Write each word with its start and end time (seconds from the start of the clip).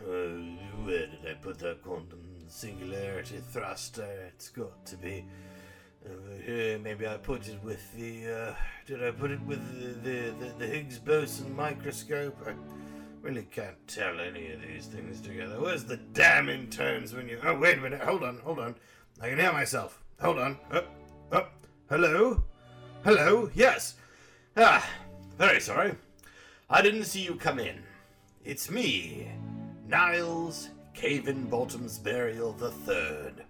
Uh, 0.00 0.38
where 0.84 1.06
did 1.06 1.26
I 1.28 1.34
put 1.34 1.58
that 1.58 1.82
quantum 1.82 2.20
singularity 2.46 3.40
thruster? 3.52 4.06
It's 4.28 4.48
got 4.48 4.86
to 4.86 4.96
be 4.96 5.24
here. 6.44 6.78
Maybe 6.78 7.06
I 7.06 7.16
put 7.16 7.48
it 7.48 7.62
with 7.62 7.92
the. 7.96 8.28
Uh, 8.28 8.54
did 8.86 9.02
I 9.02 9.10
put 9.10 9.30
it 9.30 9.40
with 9.42 9.60
the, 9.74 10.08
the, 10.08 10.30
the, 10.38 10.52
the 10.58 10.66
Higgs 10.66 10.98
boson 10.98 11.54
microscope? 11.54 12.36
I 12.46 12.52
really 13.22 13.48
can't 13.50 13.76
tell 13.88 14.20
any 14.20 14.52
of 14.52 14.62
these 14.62 14.86
things 14.86 15.20
together. 15.20 15.60
Where's 15.60 15.84
the 15.84 15.96
damn 15.96 16.48
interns 16.48 17.12
when 17.12 17.28
you. 17.28 17.40
Oh, 17.42 17.58
wait 17.58 17.78
a 17.78 17.80
minute. 17.80 18.00
Hold 18.00 18.22
on, 18.22 18.38
hold 18.44 18.60
on. 18.60 18.76
I 19.20 19.30
can 19.30 19.38
hear 19.38 19.52
myself. 19.52 20.00
Hold 20.20 20.38
on. 20.38 20.58
Up, 20.70 20.86
up. 21.32 21.66
Hello? 21.90 22.44
Hello? 23.04 23.50
Yes. 23.54 23.94
Ah, 24.56 24.88
very 25.36 25.60
sorry. 25.60 25.94
I 26.70 26.82
didn't 26.82 27.04
see 27.04 27.22
you 27.22 27.34
come 27.34 27.58
in. 27.58 27.82
It's 28.44 28.70
me, 28.70 29.28
Niles 29.88 30.68
Caven 30.92 31.46
Bottoms 31.46 31.98
Burial 31.98 32.52
the 32.52 32.70
Third. 32.70 33.44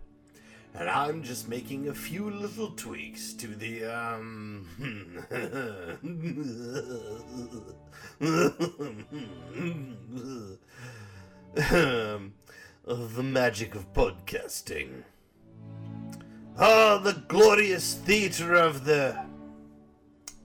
And 0.75 0.89
I'm 0.89 1.25
just 1.25 1.49
making 1.49 1.89
a 1.89 1.95
few 1.95 2.31
little 2.31 2.71
tweaks 2.71 3.33
to 3.35 3.49
the, 3.49 3.87
um. 3.87 4.69
um, 11.73 12.35
the 12.87 13.23
magic 13.25 13.75
of 13.75 13.93
podcasting. 13.93 15.03
Ah, 16.57 16.99
the 16.99 17.15
glorious 17.27 17.95
theater 17.95 18.55
of 18.55 18.85
the. 18.85 19.19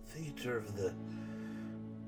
Theater 0.08 0.58
of 0.58 0.76
the. 0.76 0.92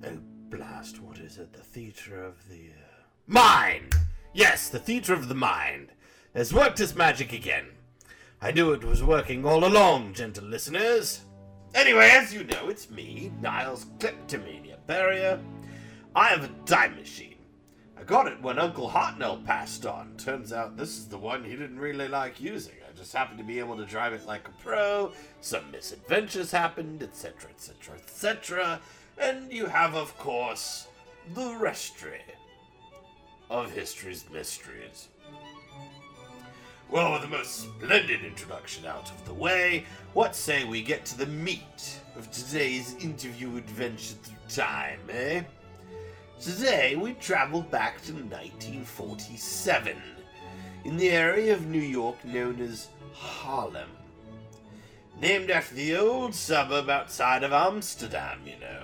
Oh, 0.04 0.18
blast, 0.50 1.00
what 1.02 1.20
is 1.20 1.38
it? 1.38 1.54
The 1.54 1.60
theater 1.60 2.24
of 2.24 2.50
the. 2.50 2.70
Uh... 2.70 2.85
Mind! 3.28 3.96
Yes, 4.34 4.70
the 4.70 4.78
theater 4.78 5.12
of 5.12 5.30
the 5.30 5.34
mind 5.34 5.92
has 6.36 6.54
worked 6.54 6.80
its 6.80 6.94
magic 6.94 7.34
again. 7.34 7.66
I 8.40 8.52
knew 8.52 8.72
it 8.72 8.84
was 8.84 9.04
working 9.04 9.44
all 9.48 9.66
along, 9.66 10.14
gentle 10.14 10.44
listeners. 10.44 11.22
Anyway, 11.74 12.08
as 12.12 12.32
you 12.32 12.44
know, 12.44 12.70
it's 12.70 12.92
me, 12.92 13.32
Niles 13.42 13.88
Kleptomania 14.00 14.78
Barrier. 14.86 15.40
I 16.16 16.28
have 16.28 16.44
a 16.44 16.68
time 16.68 16.98
machine. 16.98 17.38
I 17.98 18.04
got 18.04 18.28
it 18.28 18.40
when 18.44 18.60
Uncle 18.60 18.92
Hartnell 18.92 19.44
passed 19.44 19.88
on. 19.88 20.16
Turns 20.18 20.54
out 20.54 20.78
this 20.78 20.96
is 20.96 21.08
the 21.08 21.18
one 21.18 21.44
he 21.44 21.56
didn't 21.56 21.80
really 21.80 22.08
like 22.08 22.40
using. 22.40 22.76
I 22.88 22.96
just 22.96 23.12
happened 23.12 23.40
to 23.40 23.44
be 23.44 23.58
able 23.58 23.76
to 23.78 23.86
drive 23.86 24.14
it 24.14 24.28
like 24.28 24.48
a 24.48 24.64
pro. 24.64 25.12
Some 25.42 25.72
misadventures 25.72 26.52
happened, 26.52 27.02
etc., 27.02 27.50
etc., 27.50 27.96
etc. 27.96 28.82
And 29.18 29.52
you 29.52 29.66
have, 29.66 29.96
of 29.96 30.16
course, 30.20 30.86
the 31.34 31.42
Restory 31.42 32.22
of 33.50 33.72
history's 33.72 34.26
mysteries. 34.32 35.10
Well, 36.90 37.14
with 37.14 37.24
the 37.24 37.28
most 37.28 37.62
splendid 37.62 38.24
introduction 38.24 38.86
out 38.86 39.10
of 39.10 39.26
the 39.26 39.34
way, 39.34 39.86
what 40.14 40.36
say 40.36 40.64
we 40.64 40.82
get 40.82 41.06
to 41.08 41.18
the 41.18 41.26
meat 41.26 42.00
of 42.16 42.30
today's 42.32 42.96
interview 43.04 43.58
adventure 43.58 44.16
through 44.24 44.36
time, 44.48 45.00
eh? 45.10 45.42
Today 46.40 46.96
we 46.96 47.14
travel 47.14 47.62
back 47.62 48.02
to 48.04 48.14
1947 48.14 49.98
in 50.84 50.98
the 50.98 51.10
area 51.10 51.54
of 51.54 51.66
New 51.66 51.80
York 51.80 52.24
known 52.24 52.62
as 52.62 52.90
Harlem. 53.14 53.90
Named 55.20 55.50
after 55.50 55.74
the 55.76 55.96
old 55.96 56.36
suburb 56.36 56.90
outside 56.90 57.44
of 57.44 57.54
Amsterdam, 57.54 58.42
you 58.46 58.60
know. 58.60 58.84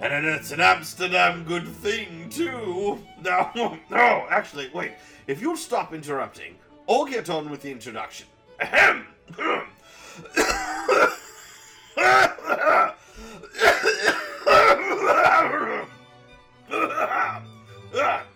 And 0.00 0.24
it's 0.24 0.50
an 0.50 0.60
Amsterdam 0.60 1.44
good 1.44 1.68
thing, 1.68 2.30
too. 2.30 2.98
No, 3.22 3.76
no, 3.90 4.26
actually, 4.30 4.70
wait. 4.72 4.92
If 5.26 5.42
you'll 5.42 5.54
stop 5.54 5.92
interrupting, 5.92 6.54
I'll 6.88 7.04
get 7.04 7.28
on 7.28 7.50
with 7.50 7.60
the 7.60 7.70
introduction. 7.70 8.26
Ahem. 8.58 9.04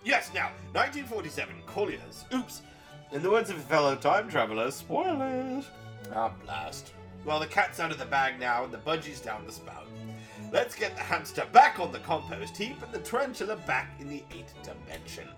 yes, 0.05 0.31
now, 0.35 0.51
1947, 0.73 1.55
Collyer's. 1.67 2.27
Oops. 2.35 2.61
In 3.13 3.23
the 3.23 3.31
words 3.31 3.49
of 3.49 3.57
a 3.57 3.61
fellow 3.61 3.97
time 3.97 4.29
traveler, 4.29 4.71
spoilers. 4.71 5.65
Ah, 6.15 6.31
blast. 6.45 6.93
Well, 7.25 7.41
the 7.41 7.47
cat's 7.47 7.81
out 7.81 7.91
of 7.91 7.99
the 7.99 8.05
bag 8.05 8.39
now 8.39 8.65
and 8.65 8.73
the 8.73 8.79
budgie's 8.79 9.21
down 9.21 9.47
the 9.47 9.53
spout. 9.53 9.87
Let's 10.53 10.75
get 10.75 10.97
the 10.97 11.03
hamster 11.03 11.47
back 11.53 11.81
on 11.81 11.93
the 11.93 11.99
compost 12.00 12.56
heap 12.56 12.82
and 12.82 12.93
the 12.93 12.99
tarantula 12.99 13.56
back 13.56 13.91
in 14.00 14.09
the 14.09 14.22
eighth 14.31 14.55
dimension. 14.62 15.28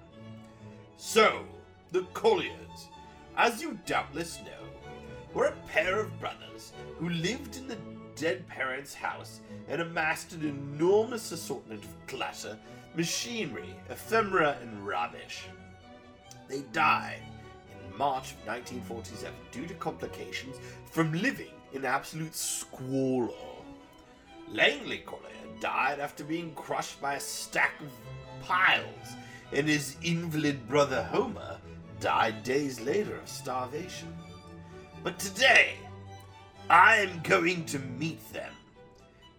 So, 0.97 1.45
the 1.93 2.03
Collyers, 2.13 2.89
as 3.37 3.63
you 3.63 3.79
doubtless 3.87 4.41
know, 4.41 4.67
were 5.35 5.47
a 5.47 5.69
pair 5.69 6.01
of 6.01 6.19
brothers 6.21 6.73
who 6.99 7.09
lived 7.09 7.57
in 7.57 7.67
the 7.69 7.79
dead 8.15 8.47
parents' 8.49 8.95
house 8.95 9.41
and 9.69 9.81
amassed 9.81 10.33
an 10.33 10.43
enormous 10.43 11.33
assortment 11.33 11.85
of 11.85 12.07
clutter, 12.07 12.59
machinery, 12.95 13.75
ephemera, 13.91 14.57
and 14.63 14.87
rubbish. 14.87 15.45
They 16.49 16.63
died 16.73 17.21
in 17.71 17.99
March 17.99 18.33
of 18.33 18.47
1947 18.47 19.35
due 19.53 19.67
to 19.67 19.75
complications 19.75 20.57
from 20.91 21.13
living 21.13 21.53
in 21.73 21.85
absolute 21.85 22.35
squalor. 22.35 23.56
Langley 24.53 25.03
Collyer 25.05 25.61
died 25.61 25.99
after 26.01 26.25
being 26.25 26.53
crushed 26.55 27.01
by 27.01 27.15
a 27.15 27.21
stack 27.21 27.81
of 27.81 28.47
piles, 28.47 29.17
and 29.53 29.67
his 29.67 29.97
invalid 30.03 30.69
brother 30.69 31.03
Homer 31.05 31.59
died 32.01 32.43
days 32.45 32.81
later 32.81 33.17
of 33.17 33.29
starvation. 33.29 34.15
But 35.03 35.19
today, 35.19 35.75
I 36.69 36.97
am 36.97 37.21
going 37.23 37.65
to 37.67 37.79
meet 37.79 38.33
them, 38.33 38.53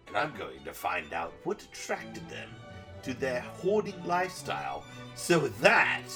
and 0.08 0.16
I'm 0.16 0.34
going 0.36 0.64
to 0.64 0.72
find 0.72 1.12
out 1.12 1.32
what 1.44 1.62
attracted 1.62 2.28
them 2.28 2.48
to 3.02 3.14
their 3.14 3.40
hoarding 3.40 4.02
lifestyle 4.04 4.84
so 5.14 5.48
that 5.48 6.08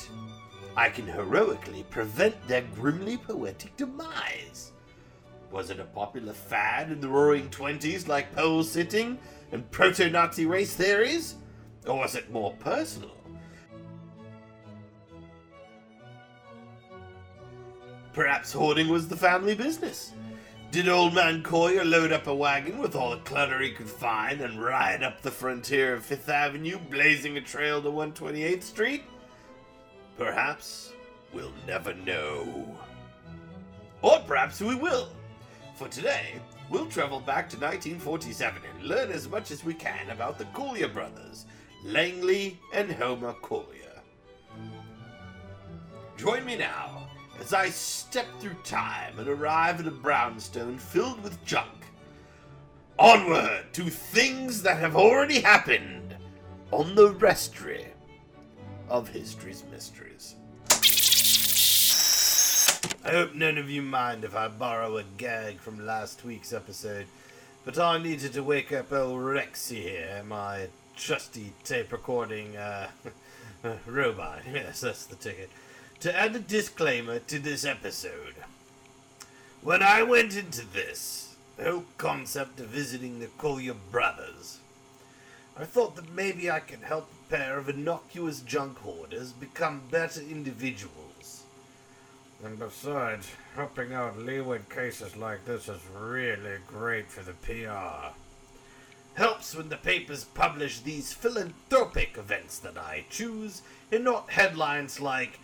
I 0.76 0.88
can 0.88 1.06
heroically 1.06 1.84
prevent 1.90 2.48
their 2.48 2.62
grimly 2.74 3.18
poetic 3.18 3.76
demise. 3.76 4.71
Was 5.52 5.68
it 5.68 5.78
a 5.78 5.84
popular 5.84 6.32
fad 6.32 6.90
in 6.90 7.00
the 7.00 7.08
roaring 7.08 7.50
twenties 7.50 8.08
like 8.08 8.34
pole 8.34 8.64
sitting 8.64 9.18
and 9.52 9.70
proto 9.70 10.08
Nazi 10.08 10.46
race 10.46 10.74
theories? 10.74 11.34
Or 11.86 11.98
was 11.98 12.14
it 12.14 12.32
more 12.32 12.54
personal? 12.54 13.10
Perhaps 18.14 18.52
hoarding 18.52 18.88
was 18.88 19.08
the 19.08 19.16
family 19.16 19.54
business. 19.54 20.12
Did 20.70 20.88
old 20.88 21.14
man 21.14 21.42
Collyer 21.42 21.84
load 21.84 22.12
up 22.12 22.28
a 22.28 22.34
wagon 22.34 22.78
with 22.78 22.96
all 22.96 23.10
the 23.10 23.18
clutter 23.18 23.60
he 23.60 23.72
could 23.72 23.88
find 23.88 24.40
and 24.40 24.62
ride 24.62 25.02
up 25.02 25.20
the 25.20 25.30
frontier 25.30 25.92
of 25.92 26.04
Fifth 26.04 26.30
Avenue, 26.30 26.78
blazing 26.90 27.36
a 27.36 27.42
trail 27.42 27.82
to 27.82 27.90
128th 27.90 28.62
Street? 28.62 29.04
Perhaps 30.16 30.92
we'll 31.34 31.52
never 31.66 31.92
know. 31.92 32.74
Or 34.00 34.20
perhaps 34.20 34.60
we 34.60 34.74
will. 34.74 35.10
For 35.82 35.88
today, 35.88 36.34
we'll 36.70 36.86
travel 36.86 37.18
back 37.18 37.48
to 37.50 37.56
1947 37.56 38.62
and 38.72 38.84
learn 38.84 39.10
as 39.10 39.28
much 39.28 39.50
as 39.50 39.64
we 39.64 39.74
can 39.74 40.10
about 40.10 40.38
the 40.38 40.44
Collyer 40.44 40.86
brothers, 40.86 41.44
Langley 41.82 42.56
and 42.72 42.92
Homer 42.92 43.34
Collyer. 43.42 43.98
Join 46.16 46.44
me 46.44 46.54
now 46.54 47.08
as 47.40 47.52
I 47.52 47.68
step 47.70 48.26
through 48.38 48.54
time 48.62 49.18
and 49.18 49.26
arrive 49.26 49.80
at 49.80 49.88
a 49.88 49.90
brownstone 49.90 50.78
filled 50.78 51.20
with 51.20 51.44
junk. 51.44 51.86
Onward 52.96 53.64
to 53.72 53.90
things 53.90 54.62
that 54.62 54.78
have 54.78 54.94
already 54.94 55.40
happened 55.40 56.14
on 56.70 56.94
the 56.94 57.12
Restory 57.14 57.86
of 58.88 59.08
history's 59.08 59.64
mysteries. 59.68 60.36
I 63.04 63.10
hope 63.10 63.34
none 63.34 63.58
of 63.58 63.68
you 63.68 63.82
mind 63.82 64.24
if 64.24 64.34
I 64.34 64.48
borrow 64.48 64.96
a 64.96 65.02
gag 65.02 65.58
from 65.58 65.84
last 65.84 66.24
week's 66.24 66.52
episode, 66.52 67.06
but 67.64 67.78
I 67.78 67.98
needed 67.98 68.32
to 68.34 68.42
wake 68.42 68.72
up 68.72 68.92
old 68.92 69.20
Rexy 69.20 69.82
here, 69.82 70.22
my 70.26 70.68
trusty 70.96 71.52
tape 71.64 71.92
recording 71.92 72.56
uh, 72.56 72.88
robot. 73.86 74.40
Yes, 74.52 74.80
that's 74.80 75.06
the 75.06 75.16
ticket. 75.16 75.50
To 76.00 76.16
add 76.16 76.34
a 76.36 76.40
disclaimer 76.40 77.18
to 77.20 77.38
this 77.38 77.64
episode. 77.64 78.34
When 79.62 79.82
I 79.82 80.02
went 80.02 80.36
into 80.36 80.66
this, 80.66 81.36
the 81.56 81.64
whole 81.70 81.84
concept 81.98 82.58
of 82.60 82.66
visiting 82.66 83.20
the 83.20 83.26
Collyer 83.26 83.76
brothers, 83.90 84.58
I 85.56 85.64
thought 85.64 85.96
that 85.96 86.12
maybe 86.12 86.50
I 86.50 86.60
could 86.60 86.80
help 86.80 87.08
a 87.10 87.30
pair 87.30 87.58
of 87.58 87.68
innocuous 87.68 88.40
junk 88.40 88.78
hoarders 88.78 89.32
become 89.32 89.82
better 89.90 90.20
individuals. 90.20 91.11
And 92.44 92.58
besides, 92.58 93.30
helping 93.54 93.92
out 93.92 94.18
Leeward 94.18 94.68
cases 94.68 95.16
like 95.16 95.44
this 95.44 95.68
is 95.68 95.80
really 95.96 96.58
great 96.66 97.08
for 97.08 97.22
the 97.22 97.34
PR. 97.34 98.16
Helps 99.14 99.54
when 99.54 99.68
the 99.68 99.76
papers 99.76 100.24
publish 100.24 100.80
these 100.80 101.12
philanthropic 101.12 102.16
events 102.18 102.58
that 102.58 102.76
I 102.76 103.04
choose, 103.10 103.62
and 103.92 104.04
not 104.04 104.30
headlines 104.30 105.00
like 105.00 105.38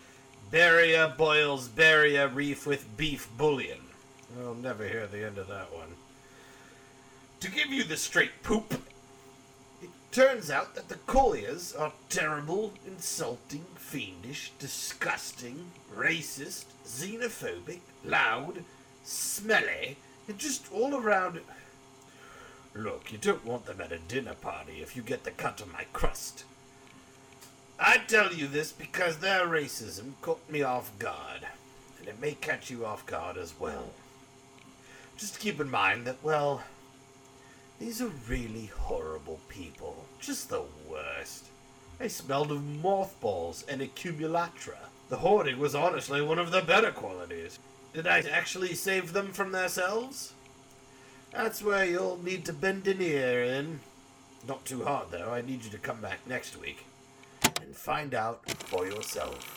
Beria 0.51 1.17
boils 1.17 1.69
barrier 1.69 2.27
reef 2.27 2.67
with 2.67 2.97
beef 2.97 3.29
bullion. 3.37 3.81
I'll 4.41 4.55
never 4.55 4.89
hear 4.89 5.07
the 5.07 5.25
end 5.25 5.39
of 5.39 5.47
that 5.49 5.73
one. 5.73 5.95
To 7.41 7.51
give 7.51 7.69
you 7.69 7.85
the 7.85 7.97
straight 7.97 8.43
poop, 8.43 8.75
turns 10.13 10.51
out 10.51 10.75
that 10.75 10.89
the 10.89 10.97
Collyers 11.07 11.79
are 11.79 11.93
terrible, 12.09 12.73
insulting, 12.87 13.65
fiendish, 13.77 14.53
disgusting, 14.59 15.71
racist, 15.95 16.65
xenophobic, 16.87 17.81
loud, 18.05 18.65
smelly, 19.05 19.97
and 20.27 20.39
just 20.39 20.73
all 20.73 20.95
around. 20.95 21.41
Look, 22.75 23.13
you 23.13 23.19
don't 23.19 23.45
want 23.45 23.67
them 23.67 23.81
at 23.81 23.93
a 23.93 23.99
dinner 23.99 24.35
party 24.35 24.81
if 24.81 24.95
you 24.97 25.03
get 25.03 25.25
the 25.25 25.31
cut 25.31 25.61
of 25.61 25.73
my 25.73 25.85
crust. 25.93 26.45
I 27.81 27.99
tell 27.99 28.33
you 28.33 28.47
this 28.47 28.73
because 28.73 29.19
their 29.19 29.47
racism 29.47 30.13
caught 30.21 30.51
me 30.51 30.63
off 30.63 30.97
guard, 30.99 31.47
and 31.99 32.09
it 32.09 32.21
may 32.21 32.33
catch 32.33 32.71
you 32.71 32.85
off 32.85 33.07
guard 33.07 33.37
as 33.37 33.55
well. 33.59 33.91
Just 35.17 35.41
keep 35.41 35.61
in 35.61 35.71
mind 35.71 36.05
that, 36.07 36.23
well, 36.23 36.63
these 37.79 38.03
are 38.03 38.11
really 38.29 38.67
horrible 38.67 39.41
people. 39.49 40.05
Just 40.21 40.49
the 40.49 40.65
worst. 40.89 41.47
They 41.99 42.09
smelled 42.09 42.51
of 42.51 42.65
mothballs 42.65 43.65
and 43.69 43.81
accumulatra. 43.81 44.79
The 45.09 45.17
hoarding 45.17 45.59
was 45.59 45.75
honestly 45.75 46.21
one 46.21 46.39
of 46.39 46.51
the 46.51 46.61
better 46.61 46.91
qualities. 46.91 47.59
Did 47.95 48.07
I 48.07 48.21
actually 48.21 48.75
save 48.75 49.13
them 49.13 49.33
from 49.33 49.53
themselves? 49.53 50.35
That's 51.33 51.63
where 51.63 51.85
you'll 51.85 52.23
need 52.23 52.45
to 52.47 52.53
bend 52.53 52.87
an 52.89 53.01
ear 53.01 53.43
in. 53.43 53.81
Not 54.47 54.65
too 54.65 54.85
hard, 54.85 55.11
though. 55.11 55.33
I 55.33 55.43
need 55.43 55.65
you 55.65 55.71
to 55.71 55.79
come 55.79 56.01
back 56.01 56.21
next 56.27 56.61
week 56.61 56.85
and 57.43 57.77
find 57.77 58.15
out 58.15 58.49
for 58.51 58.87
yourself. 58.87 59.55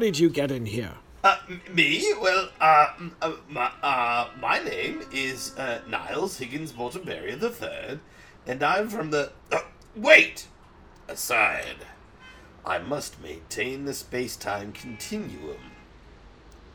Did 0.00 0.18
you 0.18 0.28
get 0.28 0.50
in 0.50 0.66
here? 0.66 0.90
Uh, 1.22 1.36
me? 1.72 2.02
Well, 2.20 2.48
uh, 2.60 2.86
uh, 3.22 3.32
my, 3.48 3.70
uh, 3.82 4.28
my 4.40 4.58
name 4.64 5.02
is, 5.12 5.56
uh, 5.56 5.82
Niles 5.86 6.36
Higgins 6.38 6.72
Mortonberry 6.72 7.40
III, 7.40 8.00
and 8.46 8.62
I'm 8.62 8.88
from 8.88 9.10
the. 9.10 9.32
Uh, 9.50 9.60
wait! 9.96 10.46
Aside. 11.08 11.86
I 12.64 12.78
must 12.78 13.22
maintain 13.22 13.84
the 13.84 13.94
space 13.94 14.36
time 14.36 14.72
continuum. 14.72 15.72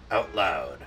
Out 0.10 0.36
loud. 0.36 0.86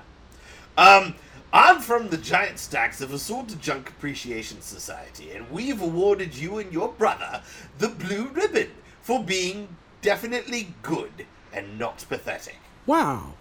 Um, 0.77 1.15
I'm 1.53 1.81
from 1.81 2.09
the 2.09 2.19
Giant 2.19 2.59
Stacks 2.59 3.01
of 3.01 3.13
Assorted 3.13 3.61
Junk 3.63 3.89
Appreciation 3.89 4.61
Society, 4.61 5.31
and 5.31 5.51
we've 5.51 5.81
awarded 5.81 6.37
you 6.37 6.59
and 6.59 6.73
your 6.73 6.89
brother 6.89 7.43
the 7.79 7.89
Blue 7.89 8.29
Ribbon 8.29 8.71
for 9.01 9.23
being 9.23 9.69
definitely 10.03 10.75
good 10.83 11.27
and 11.53 11.79
not 11.79 12.05
pathetic. 12.09 12.59
Wow, 12.87 13.35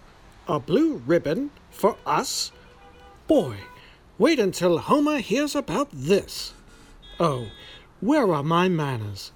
a 0.47 0.59
blue 0.59 1.01
ribbon 1.05 1.51
for 1.69 1.97
us? 2.05 2.51
Boy, 3.27 3.57
wait 4.17 4.39
until 4.39 4.77
Homer 4.77 5.19
hears 5.19 5.55
about 5.55 5.89
this. 5.91 6.53
Oh, 7.19 7.47
where 7.99 8.31
are 8.31 8.43
my 8.43 8.69
manners? 8.69 9.31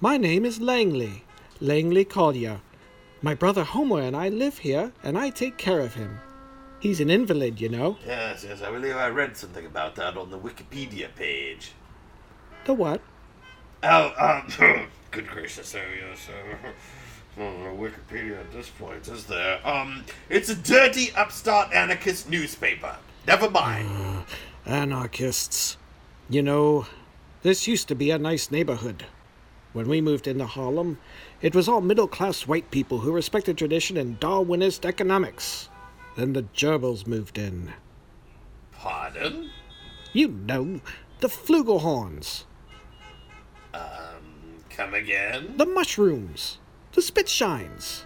My 0.00 0.16
name 0.16 0.44
is 0.44 0.60
Langley, 0.60 1.22
Langley 1.60 2.04
Collyer. 2.04 2.60
My 3.22 3.34
brother 3.34 3.62
Homer 3.62 4.00
and 4.00 4.16
I 4.16 4.28
live 4.30 4.58
here, 4.58 4.90
and 5.04 5.16
I 5.16 5.30
take 5.30 5.56
care 5.56 5.78
of 5.78 5.94
him. 5.94 6.18
He's 6.80 6.98
an 6.98 7.08
invalid, 7.08 7.60
you 7.60 7.68
know. 7.68 7.98
Yes, 8.04 8.44
yes, 8.48 8.62
I 8.62 8.72
believe 8.72 8.96
I 8.96 9.10
read 9.10 9.36
something 9.36 9.64
about 9.64 9.94
that 9.94 10.16
on 10.16 10.32
the 10.32 10.38
Wikipedia 10.40 11.14
page. 11.14 11.70
The 12.64 12.74
what? 12.74 13.00
Oh, 13.84 14.12
um, 14.18 14.88
good 15.12 15.28
gracious, 15.28 15.70
there 15.70 15.86
yes, 15.94 16.28
uh, 16.28 16.68
oh, 17.40 17.76
Wikipedia 17.78 18.40
at 18.40 18.50
this 18.50 18.70
point, 18.70 19.06
is 19.06 19.26
there? 19.26 19.64
Um, 19.64 20.04
it's 20.28 20.48
a 20.48 20.56
dirty 20.56 21.12
upstart 21.12 21.72
anarchist 21.72 22.28
newspaper. 22.28 22.96
Never 23.24 23.48
mind. 23.48 24.24
Anarchists. 24.66 25.76
You 26.28 26.42
know, 26.42 26.86
this 27.42 27.66
used 27.66 27.88
to 27.88 27.94
be 27.94 28.10
a 28.10 28.18
nice 28.18 28.50
neighborhood. 28.50 29.06
When 29.72 29.88
we 29.88 30.00
moved 30.00 30.26
into 30.26 30.46
Harlem, 30.46 30.98
it 31.40 31.54
was 31.54 31.68
all 31.68 31.80
middle 31.80 32.08
class 32.08 32.46
white 32.46 32.70
people 32.70 32.98
who 32.98 33.12
respected 33.12 33.56
tradition 33.56 33.96
and 33.96 34.18
Darwinist 34.18 34.84
economics. 34.84 35.68
Then 36.16 36.32
the 36.32 36.42
gerbils 36.54 37.06
moved 37.06 37.38
in. 37.38 37.72
Pardon? 38.72 39.50
You 40.12 40.28
know, 40.28 40.80
the 41.20 41.28
flugelhorns, 41.28 42.44
Um, 43.72 44.64
come 44.70 44.94
again? 44.94 45.54
the 45.56 45.66
mushrooms, 45.66 46.58
the 46.92 47.00
spitshines, 47.00 48.04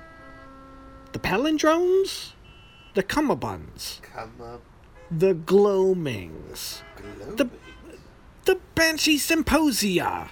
the 1.12 1.18
palindromes, 1.18 2.32
the 2.92 3.02
cummerbunds, 3.02 4.02
Come 4.02 4.34
up, 4.42 4.60
the 5.10 5.32
gloamings. 5.34 6.82
The- 7.36 7.48
the 8.44 8.58
banshee 8.74 9.18
symposia. 9.18 10.28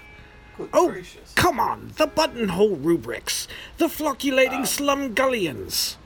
Good 0.57 0.69
Oh, 0.73 0.91
gracious. 0.91 1.33
come 1.35 1.59
on! 1.59 1.93
The 1.97 2.07
buttonhole 2.07 2.77
rubrics! 2.77 3.49
The 3.79 3.89
flocculating 3.89 4.63
slumgullions! 4.63 5.97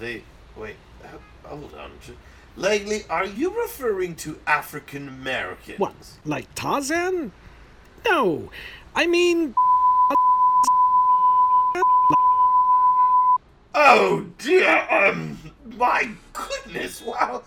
The, 0.00 0.22
wait, 0.56 0.76
hold 1.44 1.74
on. 1.74 1.92
Langley, 2.56 3.04
are 3.08 3.24
you 3.24 3.50
referring 3.62 4.14
to 4.16 4.38
African 4.46 5.08
Americans? 5.08 5.78
What, 5.78 5.94
like 6.24 6.52
Tarzan? 6.54 7.32
No, 8.04 8.50
I 8.94 9.06
mean. 9.06 9.54
Oh 13.74 14.26
dear, 14.38 14.86
um, 14.90 15.38
my 15.82 16.08
goodness, 16.32 17.02
wow. 17.02 17.42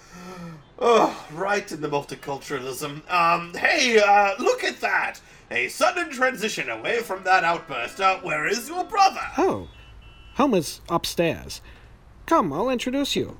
Oh, 0.78 1.26
right 1.32 1.72
in 1.72 1.80
the 1.80 1.88
multiculturalism. 1.88 3.10
Um, 3.10 3.54
hey, 3.54 3.98
uh, 3.98 4.36
look 4.44 4.62
at 4.62 4.82
that! 4.82 5.22
A 5.52 5.70
sudden 5.70 6.10
transition 6.10 6.70
away 6.70 7.00
from 7.00 7.24
that 7.24 7.46
outburst. 7.46 8.02
Uh, 8.02 8.18
where 8.20 8.46
is 8.46 8.68
your 8.68 8.84
brother? 8.84 9.22
Oh, 9.38 9.70
Homer's 10.34 10.82
upstairs. 10.90 11.62
Come, 12.26 12.52
I'll 12.52 12.70
introduce 12.70 13.16
you. 13.16 13.38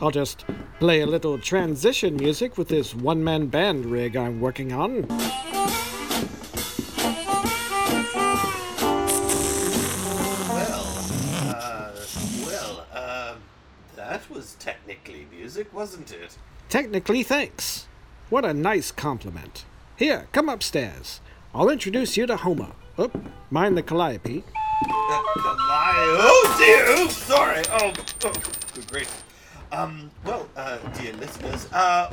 I'll 0.00 0.10
just 0.10 0.46
play 0.80 1.02
a 1.02 1.06
little 1.06 1.38
transition 1.38 2.16
music 2.16 2.56
with 2.56 2.68
this 2.68 2.94
one 2.94 3.22
man 3.22 3.48
band 3.48 3.84
rig 3.84 4.16
I'm 4.16 4.40
working 4.40 4.72
on. 4.72 5.06
Technically 14.68 15.26
music, 15.30 15.72
wasn't 15.72 16.12
it? 16.12 16.36
Technically, 16.68 17.22
thanks. 17.22 17.86
What 18.28 18.44
a 18.44 18.52
nice 18.52 18.92
compliment. 18.92 19.64
Here, 19.96 20.28
come 20.32 20.50
upstairs. 20.50 21.20
I'll 21.54 21.70
introduce 21.70 22.18
you 22.18 22.26
to 22.26 22.36
Homer. 22.36 22.72
Oh, 22.98 23.10
mind 23.50 23.78
the 23.78 23.82
calliope. 23.82 24.44
Uh, 24.84 25.22
Calliope. 25.38 26.20
Oh 26.20 26.56
dear! 26.58 26.84
Oh, 26.88 27.08
sorry. 27.08 27.62
Oh, 27.70 27.92
oh, 28.24 28.32
good 28.74 28.86
grief. 28.92 29.24
Um, 29.72 30.10
well, 30.26 30.46
uh, 30.54 30.76
dear 31.00 31.14
listeners, 31.14 31.72
uh, 31.72 32.12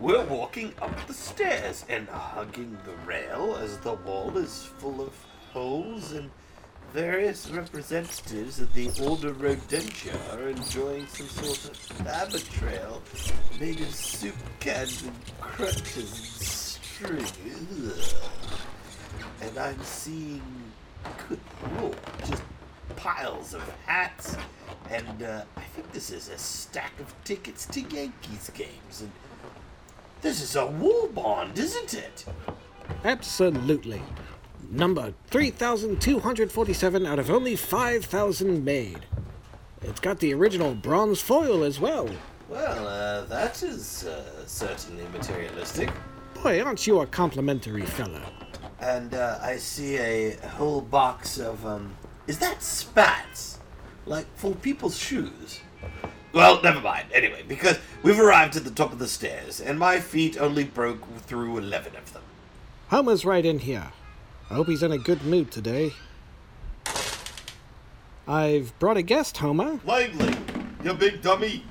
we're 0.00 0.24
walking 0.26 0.74
up 0.80 0.94
the 1.08 1.14
stairs 1.14 1.84
and 1.88 2.08
hugging 2.08 2.78
the 2.84 2.94
rail 3.04 3.58
as 3.60 3.78
the 3.78 3.94
wall 3.94 4.36
is 4.38 4.70
full 4.78 5.00
of 5.00 5.12
holes 5.52 6.12
and 6.12 6.30
various 6.96 7.50
representatives 7.50 8.58
of 8.58 8.72
the 8.72 8.86
order 9.06 9.30
Rodentia 9.34 10.16
are 10.34 10.48
enjoying 10.48 11.06
some 11.08 11.26
sort 11.26 11.64
of 11.66 12.06
rabbit 12.06 12.48
trail 12.50 13.02
made 13.60 13.78
of 13.82 13.94
soup 13.94 14.34
cans 14.60 15.02
and 15.02 15.12
crutches 15.38 15.98
and 15.98 17.26
string. 17.28 17.92
And 19.42 19.58
I'm 19.58 19.82
seeing, 19.82 20.40
good 21.28 21.38
lord, 21.78 21.98
just 22.26 22.42
piles 22.96 23.52
of 23.52 23.60
hats, 23.84 24.34
and 24.88 25.22
uh, 25.22 25.42
I 25.54 25.64
think 25.74 25.92
this 25.92 26.10
is 26.10 26.30
a 26.30 26.38
stack 26.38 26.98
of 26.98 27.14
tickets 27.24 27.66
to 27.66 27.80
Yankees 27.82 28.50
games. 28.54 29.02
And 29.02 29.12
This 30.22 30.40
is 30.40 30.56
a 30.56 30.64
wool 30.64 31.08
bond, 31.08 31.58
isn't 31.58 31.92
it? 31.92 32.24
Absolutely. 33.04 34.00
Number 34.70 35.14
3,247 35.28 37.06
out 37.06 37.18
of 37.18 37.30
only 37.30 37.56
5,000 37.56 38.64
made. 38.64 39.06
It's 39.82 40.00
got 40.00 40.18
the 40.18 40.34
original 40.34 40.74
bronze 40.74 41.20
foil 41.20 41.62
as 41.62 41.78
well. 41.78 42.08
Well, 42.48 42.86
uh, 42.86 43.24
that 43.26 43.62
is 43.62 44.04
uh, 44.04 44.46
certainly 44.46 45.04
materialistic. 45.12 45.90
Boy, 46.42 46.62
aren't 46.62 46.86
you 46.86 47.00
a 47.00 47.06
complimentary 47.06 47.86
fellow? 47.86 48.22
And 48.80 49.14
uh, 49.14 49.38
I 49.40 49.56
see 49.56 49.96
a 49.96 50.36
whole 50.48 50.80
box 50.80 51.38
of, 51.38 51.64
um, 51.64 51.94
is 52.26 52.38
that 52.40 52.62
spats? 52.62 53.58
Like 54.04 54.26
for 54.36 54.54
people's 54.54 54.96
shoes? 54.96 55.60
Well, 56.32 56.60
never 56.62 56.80
mind. 56.80 57.06
Anyway, 57.12 57.44
because 57.48 57.78
we've 58.02 58.20
arrived 58.20 58.56
at 58.56 58.64
the 58.64 58.70
top 58.70 58.92
of 58.92 58.98
the 58.98 59.08
stairs, 59.08 59.60
and 59.60 59.78
my 59.78 60.00
feet 60.00 60.38
only 60.38 60.64
broke 60.64 61.02
through 61.20 61.58
11 61.58 61.96
of 61.96 62.12
them. 62.12 62.22
Homer's 62.88 63.24
right 63.24 63.44
in 63.44 63.60
here. 63.60 63.92
I 64.48 64.54
hope 64.54 64.68
he's 64.68 64.84
in 64.84 64.92
a 64.92 64.98
good 64.98 65.24
mood 65.24 65.50
today. 65.50 65.92
I've 68.28 68.78
brought 68.78 68.96
a 68.96 69.02
guest, 69.02 69.36
Homer. 69.38 69.80
Langley, 69.84 70.36
you 70.84 70.94
big 70.94 71.20
dummy. 71.20 71.64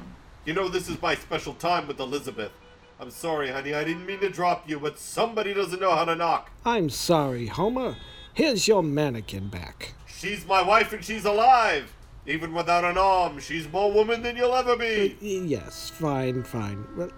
You 0.43 0.53
know 0.53 0.67
this 0.67 0.89
is 0.89 1.01
my 1.01 1.15
special 1.15 1.53
time 1.53 1.87
with 1.87 1.99
Elizabeth. 2.01 2.51
I'm 2.99 3.11
sorry, 3.11 3.49
honey, 3.49 3.73
I 3.73 3.85
didn't 3.85 4.05
mean 4.05 4.19
to 4.19 4.29
drop 4.29 4.69
you, 4.69 4.79
but 4.79 4.99
somebody 4.99 5.53
doesn't 5.53 5.79
know 5.79 5.95
how 5.95 6.03
to 6.05 6.15
knock. 6.15 6.51
I'm 6.65 6.89
sorry, 6.89 7.47
Homer. 7.47 7.95
Here's 8.33 8.67
your 8.67 8.83
mannequin 8.83 9.47
back. 9.47 9.93
She's 10.05 10.45
my 10.45 10.61
wife 10.61 10.91
and 10.91 11.03
she's 11.03 11.23
alive. 11.23 11.93
Even 12.25 12.53
without 12.53 12.83
an 12.83 12.97
arm, 12.97 13.39
she's 13.39 13.71
more 13.71 13.91
woman 13.91 14.21
than 14.21 14.35
you'll 14.35 14.55
ever 14.55 14.75
be. 14.75 15.15
Yes, 15.21 15.89
fine, 15.89 16.43
fine. 16.43 16.85
Well, 16.97 17.11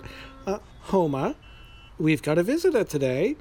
uh, 0.46 0.60
Homer, 0.82 1.36
we've 1.98 2.22
got 2.22 2.38
a 2.38 2.44
visitor 2.44 2.84
today. 2.84 3.38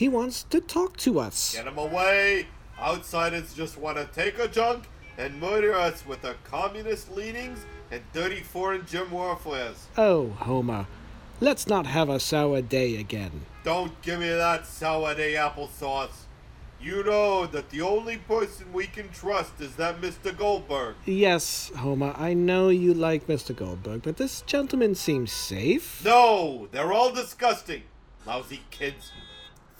He 0.00 0.08
wants 0.08 0.44
to 0.44 0.62
talk 0.62 0.96
to 1.00 1.20
us. 1.20 1.54
Get 1.54 1.66
him 1.66 1.76
away. 1.76 2.46
Outsiders 2.80 3.52
just 3.52 3.76
want 3.76 3.98
to 3.98 4.06
take 4.06 4.38
a 4.38 4.48
junk 4.48 4.84
and 5.18 5.38
murder 5.38 5.74
us 5.74 6.06
with 6.06 6.22
their 6.22 6.36
communist 6.42 7.14
leanings 7.14 7.58
and 7.90 8.00
dirty 8.14 8.40
foreign 8.40 8.86
gym 8.86 9.10
warfares. 9.10 9.88
Oh, 9.98 10.30
Homer, 10.30 10.86
let's 11.38 11.66
not 11.66 11.84
have 11.84 12.08
a 12.08 12.18
sour 12.18 12.62
day 12.62 12.96
again. 12.96 13.42
Don't 13.62 14.00
give 14.00 14.20
me 14.20 14.30
that 14.30 14.66
sour 14.66 15.14
day 15.14 15.34
applesauce. 15.34 16.24
You 16.80 17.04
know 17.04 17.44
that 17.48 17.68
the 17.68 17.82
only 17.82 18.16
person 18.16 18.72
we 18.72 18.86
can 18.86 19.10
trust 19.10 19.60
is 19.60 19.76
that 19.76 20.00
Mr. 20.00 20.34
Goldberg. 20.34 20.94
Yes, 21.04 21.70
Homer, 21.76 22.14
I 22.16 22.32
know 22.32 22.70
you 22.70 22.94
like 22.94 23.26
Mr. 23.26 23.54
Goldberg, 23.54 24.00
but 24.04 24.16
this 24.16 24.40
gentleman 24.40 24.94
seems 24.94 25.30
safe. 25.30 26.02
No, 26.02 26.68
they're 26.72 26.90
all 26.90 27.12
disgusting. 27.12 27.82
Lousy 28.26 28.60
kids. 28.70 29.12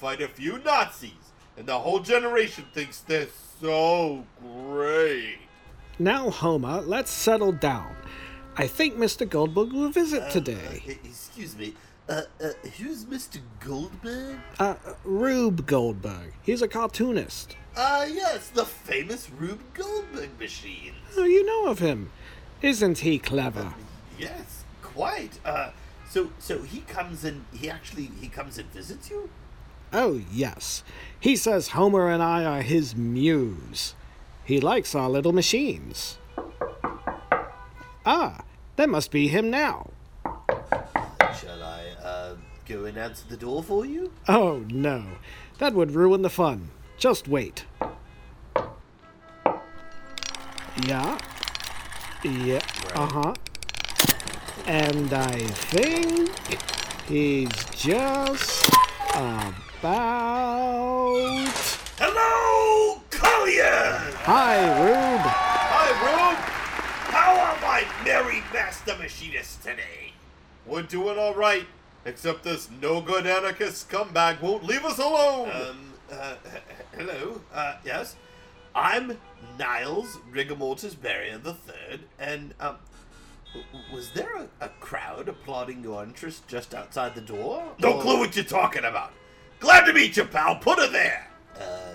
Fight 0.01 0.23
a 0.23 0.29
few 0.29 0.59
Nazis, 0.61 1.11
and 1.59 1.67
the 1.67 1.79
whole 1.79 2.01
generation 2.01 2.65
thinks 2.73 3.01
they're 3.01 3.27
so 3.61 4.25
great. 4.43 5.41
Now, 5.99 6.31
Homer, 6.31 6.81
let's 6.81 7.11
settle 7.11 7.53
down. 7.53 7.95
I 8.57 8.67
think 8.67 8.97
Mr. 8.97 9.29
Goldberg 9.29 9.75
will 9.75 9.91
visit 9.91 10.31
today. 10.31 10.83
Uh, 10.89 10.93
excuse 11.05 11.55
me. 11.55 11.75
Uh, 12.09 12.23
uh, 12.43 12.49
who's 12.79 13.05
Mr. 13.05 13.41
Goldberg? 13.63 14.39
Uh, 14.59 14.77
Rube 15.05 15.67
Goldberg. 15.67 16.33
He's 16.41 16.63
a 16.63 16.69
cartoonist. 16.69 17.57
Ah, 17.77 18.05
yes, 18.05 18.49
the 18.49 18.65
famous 18.65 19.29
Rube 19.29 19.61
Goldberg 19.75 20.31
machine. 20.41 20.95
Oh, 21.19 21.25
you 21.25 21.45
know 21.45 21.67
of 21.67 21.79
him. 21.79 22.11
Isn't 22.63 23.01
he 23.01 23.19
clever? 23.19 23.75
Yes, 24.19 24.65
quite. 24.81 25.39
Uh, 25.45 25.73
so, 26.09 26.31
so 26.39 26.63
he 26.63 26.81
comes 26.81 27.23
and 27.23 27.45
he 27.53 27.69
actually 27.69 28.11
he 28.19 28.29
comes 28.29 28.57
and 28.57 28.73
visits 28.73 29.11
you. 29.11 29.29
Oh, 29.93 30.21
yes. 30.33 30.85
He 31.19 31.37
says 31.37 31.69
Homer 31.69 32.09
and 32.09 32.23
I 32.23 32.45
are 32.45 32.63
his 32.63 32.95
muse. 32.95 33.95
He 34.45 34.61
likes 34.61 34.95
our 34.95 35.11
little 35.11 35.33
machines. 35.33 36.19
Ah, 38.07 38.43
that 38.77 38.89
must 38.89 39.11
be 39.11 39.29
him 39.29 39.51
now. 39.51 39.91
Shall 41.39 41.63
I 41.63 41.85
uh, 42.03 42.35
go 42.67 42.85
and 42.85 42.97
answer 42.97 43.25
the 43.29 43.37
door 43.37 43.63
for 43.63 43.85
you? 43.85 44.13
Oh, 44.29 44.65
no. 44.69 45.05
That 45.59 45.75
would 45.75 45.93
ruin 45.93 46.23
the 46.23 46.31
fun. 46.31 46.71
Just 46.97 47.29
wait. 47.29 47.65
Yeah. 50.87 51.19
Yeah. 52.25 52.61
Uh 52.95 53.07
huh. 53.07 53.35
And 54.67 55.13
I 55.13 55.39
think 55.39 56.31
he's 57.09 57.65
just 57.71 58.71
about. 59.81 61.49
Hello, 61.99 63.01
Collyer. 63.11 64.13
Hi, 64.25 64.59
Rube. 64.79 65.21
Hi, 65.25 65.89
Rube. 66.05 66.39
How 67.15 67.39
are 67.39 67.61
my 67.63 67.85
merry 68.05 68.43
master 68.53 68.95
machinists 68.99 69.57
today? 69.57 70.13
We're 70.67 70.83
doing 70.83 71.19
all 71.19 71.35
right, 71.35 71.67
except 72.05 72.45
this 72.45 72.69
no-good 72.83 73.27
anarchist 73.27 73.89
scumbag 73.89 74.43
won't 74.43 74.65
leave 74.65 74.85
us 74.85 74.99
alone. 74.99 75.51
Um, 75.51 75.93
uh, 76.13 76.35
hello. 76.97 77.41
Uh, 77.53 77.77
yes, 77.85 78.17
I'm 78.75 79.17
Niles 79.59 80.19
Rigamortus 80.31 81.01
Barrier 81.01 81.39
the 81.39 81.55
Third, 81.55 82.01
and 82.19 82.53
um, 82.61 82.77
was 83.93 84.11
there 84.13 84.37
a, 84.37 84.47
a 84.65 84.69
crowd 84.69 85.29
applauding 85.29 85.83
your 85.83 86.03
entrance 86.03 86.43
just 86.47 86.75
outside 86.75 87.15
the 87.15 87.21
door? 87.23 87.63
no 87.81 87.95
Or- 87.95 88.03
clue 88.03 88.19
what 88.19 88.37
you're 88.37 88.45
talking 88.45 88.85
about. 88.85 89.13
Glad 89.61 89.85
to 89.85 89.93
meet 89.93 90.17
you, 90.17 90.25
pal. 90.25 90.57
Put 90.57 90.79
her 90.79 90.89
there. 90.89 91.29
Uh, 91.59 91.93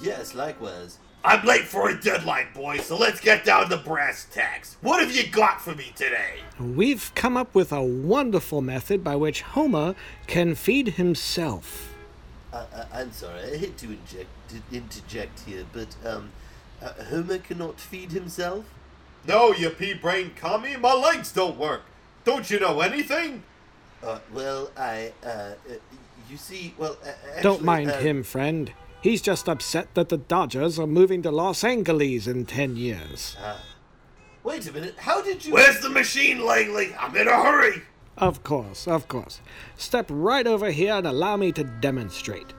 yes, 0.00 0.34
likewise. 0.34 0.98
I'm 1.24 1.44
late 1.44 1.64
for 1.64 1.90
a 1.90 2.00
deadline, 2.00 2.46
boys, 2.54 2.86
so 2.86 2.96
let's 2.96 3.20
get 3.20 3.44
down 3.44 3.68
to 3.70 3.76
brass 3.78 4.28
tacks. 4.32 4.76
What 4.80 5.00
have 5.00 5.14
you 5.14 5.26
got 5.26 5.60
for 5.60 5.74
me 5.74 5.92
today? 5.96 6.36
We've 6.60 7.12
come 7.16 7.36
up 7.36 7.52
with 7.52 7.72
a 7.72 7.82
wonderful 7.82 8.62
method 8.62 9.02
by 9.02 9.16
which 9.16 9.42
Homer 9.42 9.96
can 10.28 10.54
feed 10.54 10.90
himself. 10.90 11.92
Uh, 12.52 12.64
uh, 12.72 12.84
I'm 12.92 13.10
sorry, 13.10 13.42
I 13.42 13.56
hate 13.56 13.76
to 13.78 13.86
inject, 13.86 14.28
to 14.50 14.76
interject 14.76 15.40
here, 15.40 15.64
but 15.72 15.88
um, 16.04 16.30
uh, 16.80 16.92
Homer 17.10 17.38
cannot 17.38 17.80
feed 17.80 18.12
himself. 18.12 18.64
No, 19.26 19.52
you 19.52 19.70
pea-brain 19.70 20.30
commie. 20.36 20.76
My 20.76 20.92
legs 20.92 21.32
don't 21.32 21.58
work. 21.58 21.82
Don't 22.24 22.48
you 22.48 22.60
know 22.60 22.80
anything? 22.80 23.42
Uh, 24.00 24.20
well, 24.32 24.70
I, 24.76 25.12
uh, 25.24 25.28
uh, 25.28 25.54
you 26.30 26.36
see, 26.36 26.74
well, 26.78 26.96
uh, 27.04 27.08
actually, 27.28 27.42
Don't 27.42 27.62
mind 27.62 27.90
uh, 27.90 27.98
him, 27.98 28.22
friend. 28.22 28.72
He's 29.00 29.22
just 29.22 29.48
upset 29.48 29.94
that 29.94 30.08
the 30.08 30.16
Dodgers 30.16 30.78
are 30.78 30.86
moving 30.86 31.22
to 31.22 31.30
Los 31.30 31.62
Angeles 31.62 32.26
in 32.26 32.46
10 32.46 32.76
years. 32.76 33.36
Wait 34.42 34.66
a 34.68 34.72
minute, 34.72 34.94
how 34.98 35.22
did 35.22 35.44
you? 35.44 35.52
Where's 35.52 35.80
the 35.80 35.90
machine, 35.90 36.44
Langley? 36.44 36.94
I'm 36.98 37.16
in 37.16 37.28
a 37.28 37.42
hurry. 37.42 37.82
Of 38.16 38.42
course, 38.42 38.88
of 38.88 39.08
course. 39.08 39.40
Step 39.76 40.06
right 40.08 40.46
over 40.46 40.70
here 40.70 40.94
and 40.94 41.06
allow 41.06 41.36
me 41.36 41.52
to 41.52 41.64
demonstrate. 41.64 42.54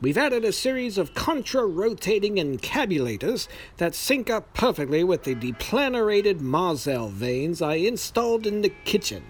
We've 0.00 0.18
added 0.18 0.44
a 0.44 0.52
series 0.52 0.98
of 0.98 1.14
contra-rotating 1.14 2.38
encabulators 2.38 3.48
that 3.78 3.94
sync 3.94 4.28
up 4.28 4.52
perfectly 4.52 5.02
with 5.02 5.22
the 5.22 5.34
deplanarated 5.34 6.40
Marzell 6.40 7.10
veins 7.10 7.62
I 7.62 7.76
installed 7.76 8.46
in 8.46 8.60
the 8.60 8.68
kitchen, 8.84 9.22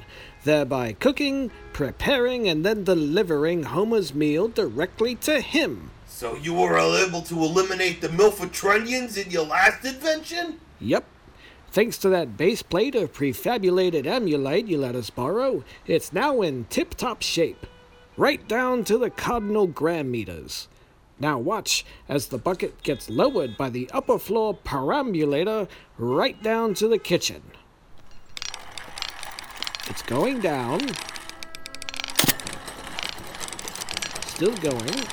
thereby 0.42 0.94
cooking, 0.94 1.52
preparing, 1.72 2.48
and 2.48 2.64
then 2.64 2.82
delivering 2.82 3.64
Homer's 3.64 4.14
meal 4.14 4.48
directly 4.48 5.14
to 5.16 5.40
him. 5.40 5.90
So 6.06 6.36
you 6.36 6.54
were 6.54 6.78
able 6.78 7.22
to 7.22 7.34
eliminate 7.34 8.00
the 8.00 8.08
Milford 8.08 8.52
Trunnions 8.52 9.16
in 9.16 9.30
your 9.30 9.46
last 9.46 9.84
invention? 9.84 10.60
Yep. 10.80 11.04
Thanks 11.70 11.98
to 11.98 12.08
that 12.08 12.36
base 12.36 12.62
plate 12.62 12.94
of 12.94 13.12
prefabulated 13.12 14.06
amulite 14.06 14.66
you 14.66 14.78
let 14.78 14.94
us 14.94 15.10
borrow, 15.10 15.62
it's 15.86 16.12
now 16.12 16.40
in 16.40 16.64
tip 16.64 16.94
top 16.94 17.20
shape, 17.20 17.66
right 18.16 18.46
down 18.46 18.84
to 18.84 18.98
the 18.98 19.10
cardinal 19.10 19.68
grammeters. 19.68 20.68
Now 21.18 21.38
watch 21.38 21.84
as 22.08 22.28
the 22.28 22.38
bucket 22.38 22.82
gets 22.82 23.08
lowered 23.08 23.56
by 23.56 23.70
the 23.70 23.88
upper 23.92 24.18
floor 24.18 24.54
perambulator 24.54 25.68
right 25.96 26.40
down 26.42 26.74
to 26.74 26.88
the 26.88 26.98
kitchen. 26.98 27.42
It's 29.88 30.02
going 30.02 30.40
down. 30.40 30.80
Still 34.26 34.56
going. 34.56 35.04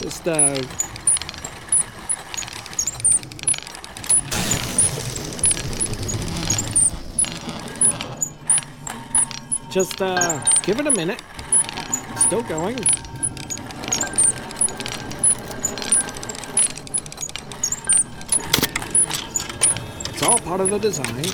Just 0.00 0.26
uh 0.26 0.83
Just 9.74 10.00
uh, 10.00 10.38
give 10.62 10.78
it 10.78 10.86
a 10.86 10.90
minute. 10.92 11.20
Still 12.16 12.44
going. 12.44 12.78
It's 20.10 20.22
all 20.22 20.38
part 20.38 20.60
of 20.60 20.70
the 20.70 20.78
design. 20.78 21.24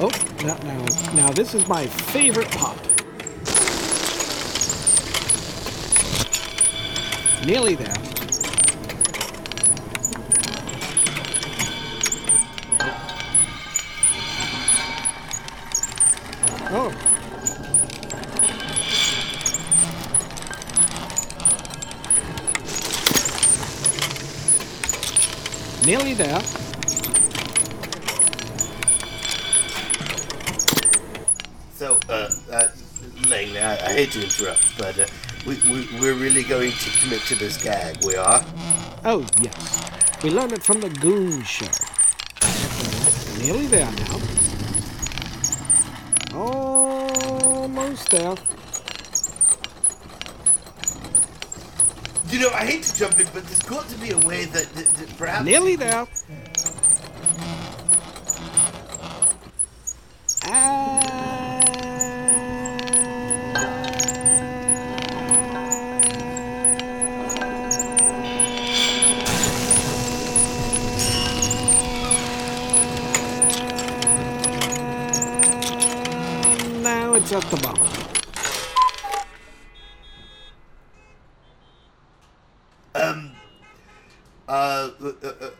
Oh, 0.00 0.12
not 0.46 0.62
now, 0.62 0.84
now 1.14 1.32
this 1.32 1.54
is 1.54 1.66
my 1.66 1.88
favorite 1.88 2.52
pop. 2.52 2.76
Nearly 7.44 7.74
there. 7.74 8.07
Nearly 25.88 26.12
there. 26.12 26.38
So, 31.76 31.98
uh, 32.10 32.28
uh, 32.52 32.68
Langley, 33.26 33.58
I, 33.58 33.72
I 33.72 33.92
hate 33.94 34.10
to 34.12 34.22
interrupt, 34.22 34.76
but 34.76 34.98
uh, 34.98 35.06
we, 35.46 35.54
we, 35.64 35.88
we're 35.98 36.12
really 36.12 36.42
going 36.42 36.72
to 36.72 36.90
commit 37.00 37.22
to 37.22 37.36
this 37.36 37.56
gag, 37.56 38.04
we 38.04 38.16
are? 38.16 38.44
Oh, 39.06 39.26
yes. 39.40 39.90
We 40.22 40.28
learned 40.28 40.52
it 40.52 40.62
from 40.62 40.82
the 40.82 40.90
Goon 40.90 41.42
Show. 41.44 41.64
Nearly 43.40 43.66
there 43.68 43.90
now. 43.90 44.20
Almost 46.38 48.10
there. 48.10 48.34
You 52.30 52.40
know, 52.40 52.50
I 52.50 52.66
hate 52.66 52.82
to 52.82 52.94
jump 52.94 53.18
in, 53.18 53.26
but 53.32 53.44
there's 53.44 53.62
got 53.62 53.88
to 53.88 53.96
be 53.96 54.10
a 54.10 54.18
way 54.18 54.44
that, 54.44 54.68
that, 54.74 54.86
that 54.94 55.16
perhaps. 55.16 55.44
Nearly 55.46 55.76
there. 55.76 56.06
And 60.44 60.54
ah 60.54 61.60
now 76.82 77.14
it's 77.14 77.32
at 77.32 77.42
the 77.44 77.56
bottom. 77.56 77.88
Uh, 84.48 84.90
uh, 85.02 85.12
uh, 85.22 85.28
uh, 85.28 85.50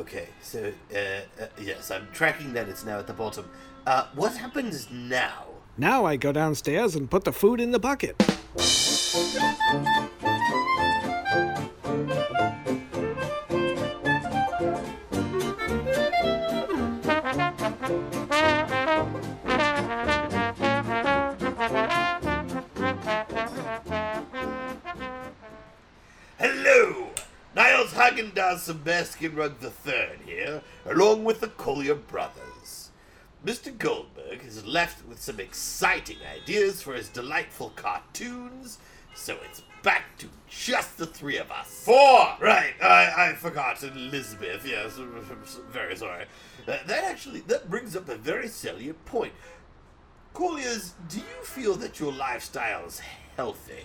okay, 0.00 0.28
so, 0.42 0.70
uh, 0.94 0.98
uh, 1.42 1.46
yes, 1.58 1.90
I'm 1.90 2.03
tracking 2.14 2.52
that 2.54 2.68
it's 2.68 2.84
now 2.84 2.98
at 2.98 3.06
the 3.06 3.12
bottom. 3.12 3.44
Uh, 3.86 4.06
what 4.14 4.34
happens 4.36 4.90
now? 4.90 5.44
Now 5.76 6.04
I 6.04 6.16
go 6.16 6.32
downstairs 6.32 6.94
and 6.94 7.10
put 7.10 7.24
the 7.24 7.32
food 7.32 7.60
in 7.60 7.72
the 7.72 7.78
bucket. 7.78 8.16
Niles 28.04 28.32
Häagen-Dazs 28.34 28.68
of 28.68 28.84
Baskin-Rug 28.84 29.54
III 29.62 30.18
here, 30.26 30.62
along 30.86 31.24
with 31.24 31.40
the 31.40 31.48
Collyer 31.48 31.94
brothers. 32.06 32.90
Mr. 33.44 33.76
Goldberg 33.76 34.42
has 34.42 34.64
left 34.66 35.06
with 35.06 35.20
some 35.20 35.40
exciting 35.40 36.18
ideas 36.34 36.82
for 36.82 36.94
his 36.94 37.08
delightful 37.08 37.72
cartoons, 37.76 38.78
so 39.14 39.36
it's 39.48 39.62
back 39.82 40.16
to 40.18 40.28
just 40.48 40.98
the 40.98 41.06
three 41.06 41.38
of 41.38 41.50
us. 41.50 41.84
Four! 41.84 42.36
Right, 42.40 42.74
I, 42.82 43.30
I 43.30 43.34
forgot 43.34 43.82
Elizabeth. 43.82 44.66
Yes, 44.66 44.96
I'm 44.98 45.24
very 45.70 45.96
sorry. 45.96 46.24
Uh, 46.66 46.78
that 46.86 47.04
actually 47.04 47.40
that 47.40 47.70
brings 47.70 47.94
up 47.96 48.08
a 48.08 48.16
very 48.16 48.48
salient 48.48 49.02
point. 49.04 49.32
Collyers, 50.34 50.94
do 51.08 51.18
you 51.18 51.44
feel 51.44 51.74
that 51.76 52.00
your 52.00 52.12
lifestyle 52.12 52.86
is 52.86 53.00
healthy? 53.36 53.84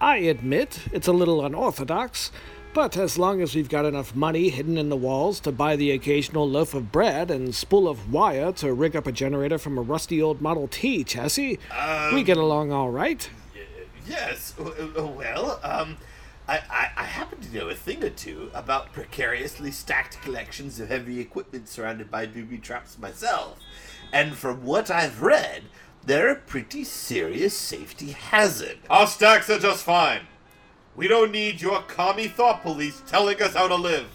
I 0.00 0.16
admit 0.16 0.80
it's 0.92 1.08
a 1.08 1.12
little 1.12 1.44
unorthodox, 1.44 2.32
but 2.72 2.96
as 2.96 3.18
long 3.18 3.40
as 3.40 3.54
we've 3.54 3.68
got 3.68 3.84
enough 3.84 4.14
money 4.14 4.48
hidden 4.48 4.78
in 4.78 4.88
the 4.88 4.96
walls 4.96 5.40
to 5.40 5.52
buy 5.52 5.76
the 5.76 5.90
occasional 5.90 6.48
loaf 6.48 6.74
of 6.74 6.92
bread 6.92 7.30
and 7.30 7.54
spool 7.54 7.88
of 7.88 8.12
wire 8.12 8.52
to 8.52 8.72
rig 8.72 8.94
up 8.94 9.06
a 9.06 9.12
generator 9.12 9.58
from 9.58 9.76
a 9.78 9.82
rusty 9.82 10.22
old 10.22 10.40
Model 10.40 10.68
T 10.68 11.04
chassis, 11.04 11.58
we 12.12 12.22
get 12.22 12.36
along 12.36 12.72
all 12.72 12.90
right. 12.90 13.28
Yes. 14.06 14.54
Well, 14.58 15.60
um, 15.62 15.96
I, 16.48 16.58
I, 16.70 16.90
I 16.96 17.04
happen 17.04 17.40
to 17.40 17.54
know 17.56 17.68
a 17.68 17.74
thing 17.74 18.02
or 18.02 18.10
two 18.10 18.50
about 18.54 18.92
precariously 18.92 19.70
stacked 19.70 20.20
collections 20.20 20.80
of 20.80 20.88
heavy 20.88 21.20
equipment 21.20 21.68
surrounded 21.68 22.10
by 22.10 22.26
booby 22.26 22.58
traps 22.58 22.98
myself. 22.98 23.58
And 24.12 24.34
from 24.34 24.64
what 24.64 24.90
I've 24.90 25.22
read, 25.22 25.62
they're 26.04 26.30
a 26.30 26.36
pretty 26.36 26.82
serious 26.82 27.56
safety 27.56 28.12
hazard. 28.12 28.78
Our 28.88 29.06
stacks 29.06 29.48
are 29.50 29.58
just 29.58 29.84
fine. 29.84 30.22
We 30.96 31.08
don't 31.08 31.30
need 31.30 31.60
your 31.60 31.82
commie 31.82 32.28
thought 32.28 32.62
police 32.62 33.02
telling 33.06 33.40
us 33.40 33.54
how 33.54 33.68
to 33.68 33.76
live. 33.76 34.06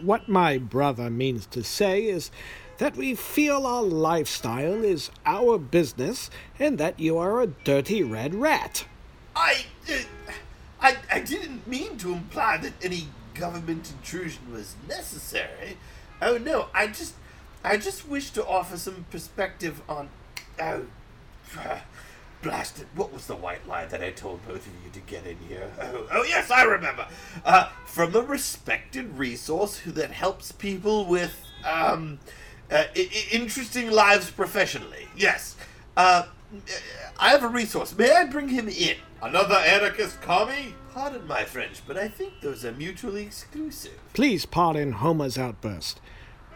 What 0.00 0.28
my 0.28 0.58
brother 0.58 1.08
means 1.08 1.46
to 1.46 1.62
say 1.62 2.06
is 2.06 2.30
that 2.78 2.96
we 2.96 3.14
feel 3.14 3.66
our 3.66 3.82
lifestyle 3.82 4.82
is 4.82 5.10
our 5.24 5.58
business 5.58 6.30
and 6.58 6.78
that 6.78 6.98
you 6.98 7.16
are 7.18 7.40
a 7.40 7.46
dirty 7.46 8.02
red 8.02 8.34
rat. 8.34 8.84
I, 9.36 9.64
uh, 9.88 9.98
I, 10.80 10.96
I 11.12 11.20
didn't 11.20 11.66
mean 11.66 11.96
to 11.98 12.12
imply 12.12 12.56
that 12.58 12.72
any 12.82 13.08
government 13.34 13.90
intrusion 13.90 14.52
was 14.52 14.74
necessary. 14.88 15.76
Oh 16.20 16.36
no, 16.36 16.66
I 16.74 16.88
just, 16.88 17.14
I 17.62 17.76
just 17.76 18.08
wish 18.08 18.30
to 18.30 18.46
offer 18.46 18.76
some 18.76 19.06
perspective 19.10 19.80
on. 19.88 20.08
Oh, 20.60 20.86
blast 22.44 22.80
it! 22.80 22.86
What 22.94 23.12
was 23.12 23.26
the 23.26 23.34
white 23.34 23.66
lie 23.66 23.86
that 23.86 24.02
I 24.02 24.10
told 24.10 24.46
both 24.46 24.66
of 24.66 24.72
you 24.84 24.90
to 24.92 25.00
get 25.00 25.26
in 25.26 25.36
here? 25.48 25.70
Oh, 25.82 26.06
oh 26.12 26.22
yes, 26.24 26.50
I 26.50 26.62
remember. 26.64 27.06
Uh, 27.44 27.68
from 27.86 28.14
a 28.14 28.20
respected 28.20 29.18
resource 29.18 29.78
who 29.78 29.90
that 29.92 30.10
helps 30.10 30.52
people 30.52 31.06
with 31.06 31.34
um, 31.64 32.18
uh, 32.70 32.84
I- 32.94 33.08
interesting 33.32 33.90
lives 33.90 34.30
professionally. 34.30 35.08
Yes. 35.16 35.56
Uh, 35.96 36.24
I 37.18 37.30
have 37.30 37.42
a 37.42 37.48
resource. 37.48 37.96
May 37.96 38.12
I 38.12 38.24
bring 38.26 38.48
him 38.48 38.68
in? 38.68 38.96
Another 39.22 39.56
anarchist 39.56 40.20
commie? 40.20 40.74
Pardon 40.92 41.26
my 41.26 41.44
French, 41.44 41.82
but 41.86 41.96
I 41.96 42.06
think 42.08 42.34
those 42.40 42.64
are 42.64 42.72
mutually 42.72 43.22
exclusive. 43.22 43.98
Please 44.12 44.46
pardon 44.46 44.92
Homer's 44.92 45.36
outburst. 45.36 46.00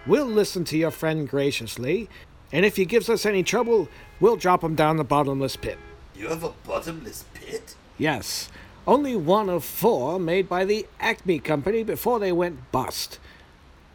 We'll 0.06 0.26
listen 0.26 0.64
to 0.66 0.78
your 0.78 0.90
friend 0.92 1.28
graciously, 1.28 2.08
and 2.52 2.64
if 2.64 2.76
he 2.76 2.84
gives 2.84 3.08
us 3.08 3.26
any 3.26 3.42
trouble, 3.42 3.88
we'll 4.20 4.36
drop 4.36 4.62
him 4.62 4.74
down 4.74 4.96
the 4.96 5.04
bottomless 5.04 5.56
pit. 5.56 5.78
You 6.14 6.28
have 6.28 6.42
a 6.42 6.50
bottomless 6.66 7.24
pit? 7.34 7.74
Yes, 7.96 8.48
only 8.86 9.16
one 9.16 9.48
of 9.48 9.64
four 9.64 10.18
made 10.18 10.48
by 10.48 10.64
the 10.64 10.86
Acme 11.00 11.38
Company 11.38 11.82
before 11.82 12.18
they 12.18 12.32
went 12.32 12.72
bust. 12.72 13.18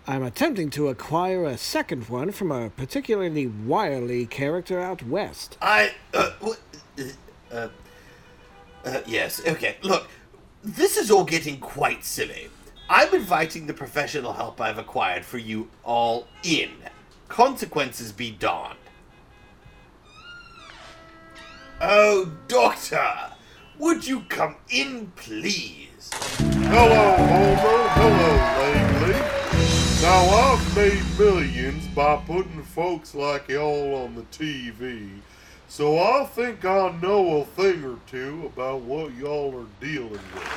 I'm 0.06 0.24
attempting 0.24 0.70
to 0.72 0.90
acquire 0.90 1.46
a 1.46 1.58
second 1.58 2.10
one 2.10 2.32
from 2.32 2.52
a 2.52 2.70
particularly 2.70 3.48
wily 3.48 4.26
character 4.26 4.82
out 4.82 5.02
west. 5.02 5.58
I, 5.62 5.94
uh, 6.14 6.32
uh, 6.42 7.04
uh, 7.52 7.68
uh, 8.84 9.02
yes, 9.06 9.42
okay, 9.48 9.78
look, 9.82 10.10
this 10.62 10.98
is 10.98 11.10
all 11.10 11.24
getting 11.24 11.60
quite 11.60 12.04
silly. 12.04 12.50
I'm 12.90 13.14
inviting 13.16 13.66
the 13.66 13.74
professional 13.74 14.34
help 14.34 14.60
I've 14.60 14.78
acquired 14.78 15.24
for 15.24 15.38
you 15.38 15.70
all 15.84 16.28
in. 16.44 16.72
Consequences 17.30 18.12
be 18.12 18.30
darned. 18.32 18.78
Oh, 21.86 22.32
Doctor, 22.48 23.06
would 23.78 24.08
you 24.08 24.22
come 24.30 24.56
in, 24.69 25.12
please? 25.17 26.10
Hello, 26.13 27.15
Homer. 27.17 27.89
Hello, 27.89 28.30
Langley. 28.62 29.19
Now, 30.02 30.30
I've 30.30 30.76
made 30.78 31.04
millions 31.19 31.86
by 31.88 32.15
putting 32.26 32.63
folks 32.63 33.13
like 33.13 33.50
y'all 33.50 33.96
on 33.96 34.15
the 34.15 34.22
TV, 34.32 35.10
so 35.67 36.00
I 36.00 36.24
think 36.24 36.63
I 36.63 36.98
know 37.02 37.41
a 37.41 37.43
thing 37.43 37.84
or 37.84 38.00
two 38.08 38.50
about 38.54 38.80
what 38.84 39.13
y'all 39.15 39.54
are 39.54 39.86
dealing 39.86 40.12
with. 40.12 40.54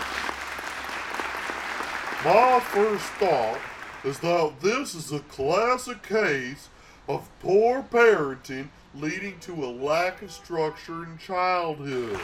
My 2.24 2.60
first 2.66 3.04
thought 3.18 3.58
is 4.04 4.20
that 4.20 4.60
this 4.62 4.94
is 4.94 5.10
a 5.10 5.18
classic 5.18 6.04
case 6.04 6.68
of 7.08 7.28
poor 7.40 7.82
parenting 7.82 8.68
leading 9.00 9.38
to 9.40 9.52
a 9.64 9.66
lack 9.66 10.22
of 10.22 10.30
structure 10.30 11.04
in 11.04 11.18
childhood. 11.18 12.18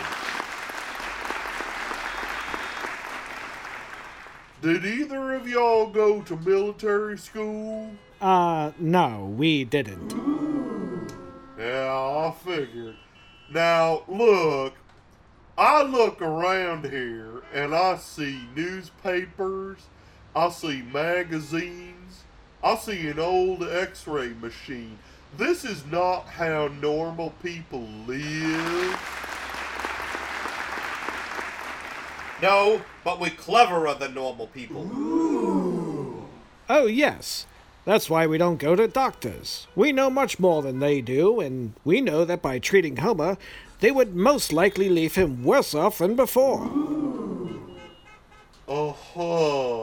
Did 4.63 4.85
either 4.87 5.35
of 5.35 5.49
y'all 5.49 5.89
go 5.89 6.23
to 6.23 6.37
military 6.37 7.19
school? 7.19 7.91
Uh, 8.21 8.71
no, 8.79 9.35
we 9.37 9.65
didn't. 9.65 10.15
Yeah, 11.59 11.93
I 11.93 12.33
figured. 12.45 12.97
Now, 13.53 14.05
look, 14.07 14.75
I 15.59 15.83
look 15.83 16.23
around 16.23 16.85
here 16.85 17.43
and 17.53 17.75
I 17.75 17.97
see 17.97 18.41
newspapers, 18.57 19.79
I 20.35 20.49
see 20.49 20.83
magazines, 20.83 22.23
I 22.63 22.77
see 22.77 23.09
an 23.09 23.19
old 23.19 23.63
x 23.63 24.07
ray 24.07 24.29
machine. 24.29 24.99
This 25.37 25.64
is 25.64 25.85
not 25.87 26.27
how 26.27 26.68
normal 26.81 27.31
people 27.42 27.88
live. 28.07 28.99
No, 32.42 32.83
but 33.05 33.18
we're 33.21 33.31
cleverer 33.31 33.95
than 33.95 34.14
normal 34.14 34.49
people. 34.49 34.90
Oh, 36.68 36.87
yes. 36.87 37.47
That's 37.85 38.11
why 38.11 38.27
we 38.27 38.38
don't 38.38 38.59
go 38.59 38.77
to 38.77 38.87
doctors. 38.87 39.66
We 39.75 39.90
know 39.90 40.11
much 40.11 40.38
more 40.38 40.62
than 40.62 40.81
they 40.81 41.01
do, 41.01 41.40
and 41.40 41.73
we 41.85 42.01
know 42.01 42.25
that 42.25 42.42
by 42.42 42.59
treating 42.59 42.97
Homer, 42.99 43.37
they 43.81 43.90
would 43.90 44.14
most 44.14 44.53
likely 44.53 44.88
leave 44.88 45.14
him 45.14 45.42
worse 45.42 45.75
off 45.75 45.99
than 45.99 46.14
before. 46.14 46.71
Uh-huh. 48.68 49.82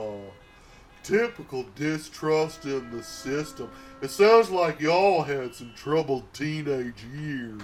Typical 1.09 1.65
distrust 1.75 2.65
in 2.65 2.91
the 2.91 3.01
system. 3.01 3.71
It 4.03 4.11
sounds 4.11 4.51
like 4.51 4.79
y'all 4.79 5.23
had 5.23 5.55
some 5.55 5.73
troubled 5.75 6.31
teenage 6.33 7.03
years. 7.11 7.59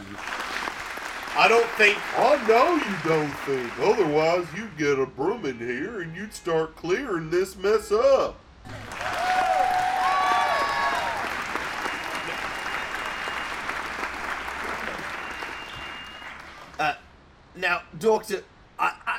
I 1.38 1.48
don't 1.48 1.70
think. 1.78 1.96
I 2.18 2.44
know 2.48 2.74
you 2.74 2.96
don't 3.08 3.32
think. 3.46 3.80
Otherwise, 3.82 4.48
you'd 4.58 4.76
get 4.80 4.98
a 4.98 5.06
broom 5.06 5.46
in 5.46 5.60
here 5.60 6.02
and 6.02 6.16
you'd 6.16 6.34
start 6.34 6.76
clearing 6.76 7.30
this 7.30 7.56
mess 7.56 7.92
up. 7.92 8.40
Uh, 16.80 16.96
now, 17.56 17.84
Doctor, 18.00 18.44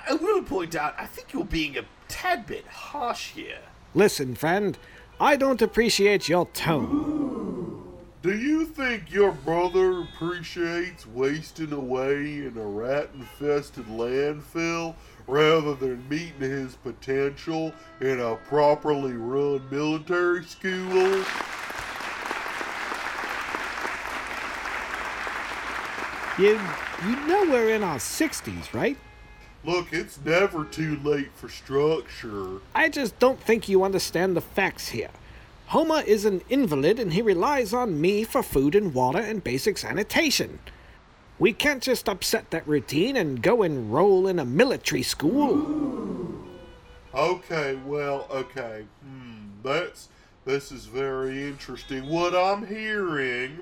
I, 0.07 0.13
I- 0.13 0.13
I 0.13 0.15
will 0.15 0.43
point 0.43 0.75
out, 0.75 0.95
I 0.99 1.07
think 1.07 1.33
you're 1.33 1.45
being 1.45 1.77
a 1.77 1.83
tad 2.09 2.47
bit 2.47 2.67
harsh 2.67 3.31
here. 3.33 3.59
Listen, 3.95 4.35
friend, 4.35 4.79
I 5.21 5.37
don't 5.37 5.61
appreciate 5.63 6.29
your 6.29 6.47
tone. 6.47 7.83
Do 8.23 8.37
you 8.37 8.65
think 8.67 9.11
your 9.13 9.33
brother 9.33 10.01
appreciates 10.03 11.07
wasting 11.07 11.73
away 11.73 12.39
in 12.39 12.55
a 12.57 12.67
rat 12.67 13.11
infested 13.15 13.87
landfill 13.87 14.95
rather 15.29 15.75
than 15.75 16.09
meeting 16.09 16.41
his 16.41 16.75
potential 16.77 17.73
in 18.01 18.21
a 18.21 18.35
properly 18.49 19.13
run 19.13 19.63
military 19.71 20.45
school? 20.45 21.25
You, 26.39 26.61
you 27.07 27.17
know 27.27 27.45
we're 27.49 27.71
in 27.71 27.83
our 27.83 27.97
60s, 27.97 28.75
right? 28.75 28.97
Look, 29.67 29.93
it's 29.93 30.21
never 30.25 30.65
too 30.65 30.97
late 31.03 31.33
for 31.35 31.49
structure. 31.49 32.61
I 32.73 32.89
just 32.89 33.19
don't 33.19 33.41
think 33.41 33.69
you 33.69 33.83
understand 33.83 34.37
the 34.37 34.41
facts 34.41 34.89
here. 34.91 35.11
Homer 35.67 36.03
is 36.07 36.25
an 36.25 36.43
invalid 36.49 37.01
and 37.01 37.13
he 37.13 37.21
relies 37.21 37.75
on 37.75 38.01
me 38.01 38.23
for 38.23 38.45
food 38.45 38.77
and 38.77 38.95
water 38.95 39.19
and 39.19 39.43
basic 39.43 39.77
sanitation. 39.77 40.61
We 41.41 41.53
can't 41.53 41.83
just 41.83 42.09
upset 42.09 42.53
that 42.53 42.67
routine 42.69 43.17
and 43.17 43.43
go 43.43 43.65
enroll 43.65 44.29
in 44.29 44.39
a 44.39 44.45
military 44.45 45.03
school. 45.03 45.67
Okay, 47.13 47.77
well, 47.85 48.29
okay. 48.31 48.87
Hmm, 49.03 49.49
that's 49.65 50.09
this 50.45 50.71
is 50.71 50.87
very 50.87 51.43
interesting. 51.43 52.09
What 52.09 52.37
I'm 52.37 52.69
hearing 52.69 53.59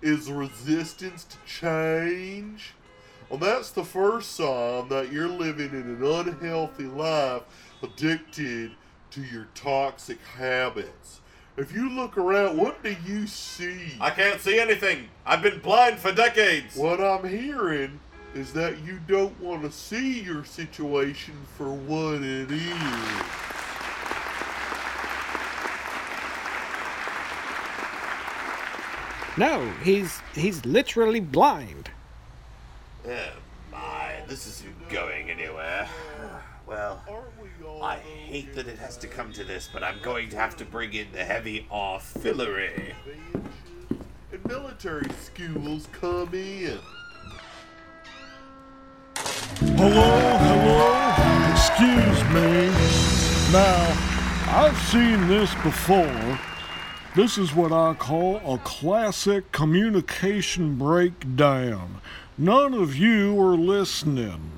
is 0.00 0.30
resistance 0.30 1.24
to 1.24 1.36
change. 1.44 2.74
Well, 3.30 3.38
that's 3.38 3.70
the 3.70 3.84
first 3.84 4.32
sign 4.32 4.88
that 4.88 5.12
you're 5.12 5.28
living 5.28 5.70
in 5.70 5.82
an 5.82 6.04
unhealthy 6.04 6.86
life, 6.86 7.42
addicted 7.80 8.72
to 9.12 9.22
your 9.22 9.46
toxic 9.54 10.18
habits. 10.36 11.20
If 11.56 11.72
you 11.72 11.90
look 11.90 12.18
around, 12.18 12.56
what 12.56 12.82
do 12.82 12.96
you 13.06 13.28
see? 13.28 13.94
I 14.00 14.10
can't 14.10 14.40
see 14.40 14.58
anything. 14.58 15.08
I've 15.24 15.42
been 15.42 15.60
blind 15.60 16.00
for 16.00 16.10
decades. 16.10 16.74
What 16.74 17.00
I'm 17.00 17.28
hearing 17.28 18.00
is 18.34 18.52
that 18.54 18.84
you 18.84 18.98
don't 19.06 19.38
want 19.40 19.62
to 19.62 19.70
see 19.70 20.22
your 20.22 20.44
situation 20.44 21.34
for 21.56 21.72
what 21.72 22.22
it 22.22 22.50
is. 22.50 23.40
No, 29.36 29.70
he's 29.84 30.20
he's 30.34 30.64
literally 30.66 31.20
blind. 31.20 31.90
Oh 33.10 33.16
my, 33.72 34.22
this 34.28 34.46
isn't 34.46 34.88
going 34.88 35.30
anywhere. 35.30 35.88
Well, 36.64 37.02
Aren't 37.10 37.42
we 37.42 37.66
all 37.66 37.82
I 37.82 37.96
hate 37.96 38.54
that 38.54 38.68
it 38.68 38.78
has 38.78 38.96
to 38.98 39.08
come 39.08 39.32
to 39.32 39.42
this, 39.42 39.68
but 39.72 39.82
I'm 39.82 40.00
going 40.00 40.28
to 40.28 40.36
have 40.36 40.56
to 40.58 40.64
bring 40.64 40.92
in 40.92 41.10
the 41.10 41.24
heavy 41.24 41.66
artillery. 41.72 42.94
advantages 43.02 44.00
and 44.30 44.46
military 44.46 45.10
schools 45.20 45.88
come 45.90 46.32
in? 46.34 46.78
Hello, 49.56 50.36
hello, 50.38 51.50
excuse 51.50 52.22
me. 52.30 52.70
Now, 53.52 54.56
I've 54.56 54.78
seen 54.82 55.26
this 55.26 55.52
before. 55.64 56.38
This 57.16 57.38
is 57.38 57.56
what 57.56 57.72
I 57.72 57.94
call 57.94 58.36
a 58.46 58.58
classic 58.58 59.50
communication 59.50 60.76
breakdown. 60.76 62.00
None 62.40 62.72
of 62.72 62.96
you 62.96 63.38
are 63.38 63.54
listening. 63.54 64.52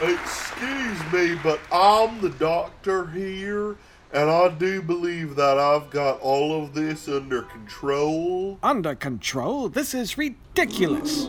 Excuse 0.00 1.12
me, 1.12 1.38
but 1.42 1.60
I'm 1.70 2.18
the 2.22 2.30
doctor 2.38 3.08
here, 3.08 3.76
and 4.14 4.30
I 4.30 4.48
do 4.48 4.80
believe 4.80 5.36
that 5.36 5.58
I've 5.58 5.90
got 5.90 6.18
all 6.22 6.64
of 6.64 6.72
this 6.72 7.08
under 7.08 7.42
control. 7.42 8.58
Under 8.62 8.94
control? 8.94 9.68
This 9.68 9.92
is 9.92 10.16
ridiculous. 10.16 11.28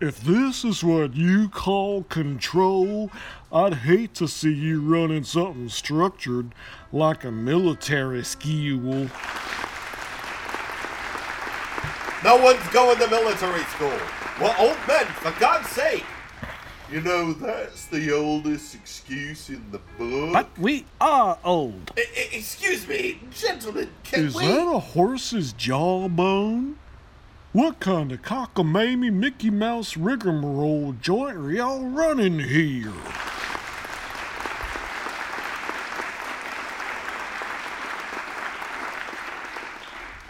If 0.00 0.22
this 0.22 0.64
is 0.64 0.82
what 0.82 1.14
you 1.14 1.50
call 1.50 2.04
control, 2.04 3.10
I'd 3.52 3.74
hate 3.74 4.14
to 4.14 4.26
see 4.26 4.54
you 4.54 4.80
running 4.80 5.24
something 5.24 5.68
structured 5.68 6.54
like 6.92 7.24
a 7.24 7.30
military 7.30 8.24
school. 8.24 9.10
No 12.24 12.36
one's 12.36 12.66
going 12.68 12.98
to 12.98 13.08
military 13.08 13.62
school. 13.64 13.98
We're 14.40 14.54
old 14.58 14.76
men, 14.86 15.06
for 15.06 15.32
God's 15.40 15.68
sake. 15.68 16.04
You 16.90 17.00
know, 17.00 17.32
that's 17.32 17.86
the 17.86 18.12
oldest 18.14 18.74
excuse 18.74 19.48
in 19.48 19.64
the 19.72 19.78
book. 19.98 20.32
But 20.32 20.48
we 20.58 20.84
are 21.00 21.38
old. 21.42 21.90
I- 21.96 22.02
I- 22.02 22.28
excuse 22.36 22.86
me, 22.86 23.18
gentlemen, 23.30 23.88
can 24.04 24.26
Is 24.26 24.34
we? 24.34 24.46
that 24.46 24.68
a 24.68 24.78
horse's 24.78 25.52
jawbone? 25.52 26.76
What 27.52 27.80
kind 27.80 28.12
of 28.12 28.22
cockamamie 28.22 29.12
Mickey 29.12 29.50
Mouse 29.50 29.96
rigmarole 29.96 30.94
joint 31.00 31.36
are 31.36 31.50
y'all 31.52 31.84
running 31.84 32.38
here? 32.38 32.92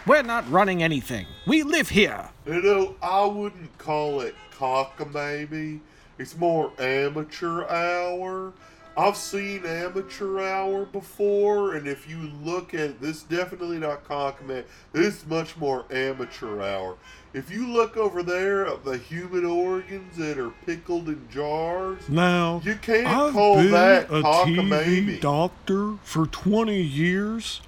We're 0.05 0.21
not 0.23 0.49
running 0.51 0.83
anything. 0.83 1.25
We 1.47 1.63
live 1.63 1.89
here. 1.89 2.29
You 2.45 2.61
know, 2.61 2.95
I 3.01 3.25
wouldn't 3.25 3.77
call 3.77 4.19
it 4.21 4.35
cockamamie. 4.57 5.79
It's 6.19 6.37
more 6.37 6.71
amateur 6.77 7.65
hour. 7.67 8.53
I've 8.95 9.17
seen 9.17 9.65
amateur 9.65 10.39
hour 10.41 10.85
before, 10.85 11.75
and 11.75 11.87
if 11.87 12.07
you 12.07 12.29
look 12.43 12.73
at 12.75 13.01
this, 13.01 13.23
definitely 13.23 13.79
not 13.79 14.03
cockamamie. 14.07 14.65
This 14.91 15.21
is 15.23 15.25
much 15.25 15.55
more 15.57 15.85
amateur 15.89 16.61
hour. 16.61 16.97
If 17.33 17.49
you 17.49 17.65
look 17.67 17.97
over 17.97 18.21
there 18.21 18.67
at 18.67 18.83
the 18.85 18.97
human 18.97 19.45
organs 19.45 20.17
that 20.17 20.37
are 20.37 20.51
pickled 20.67 21.07
in 21.07 21.27
jars, 21.31 22.07
Now, 22.09 22.61
You 22.63 22.75
can't 22.75 23.07
I've 23.07 23.33
call 23.33 23.55
been 23.55 23.71
that 23.71 24.09
a 24.09 24.21
cockamamie. 24.21 24.83
TV 24.85 25.21
doctor 25.21 25.93
for 26.03 26.27
20 26.27 26.79
years, 26.79 27.61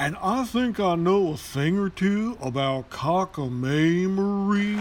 and 0.00 0.16
I 0.22 0.44
think 0.44 0.80
I 0.80 0.94
know 0.94 1.32
a 1.32 1.36
thing 1.36 1.78
or 1.78 1.90
two 1.90 2.38
about 2.40 2.88
cockamamie. 2.88 4.78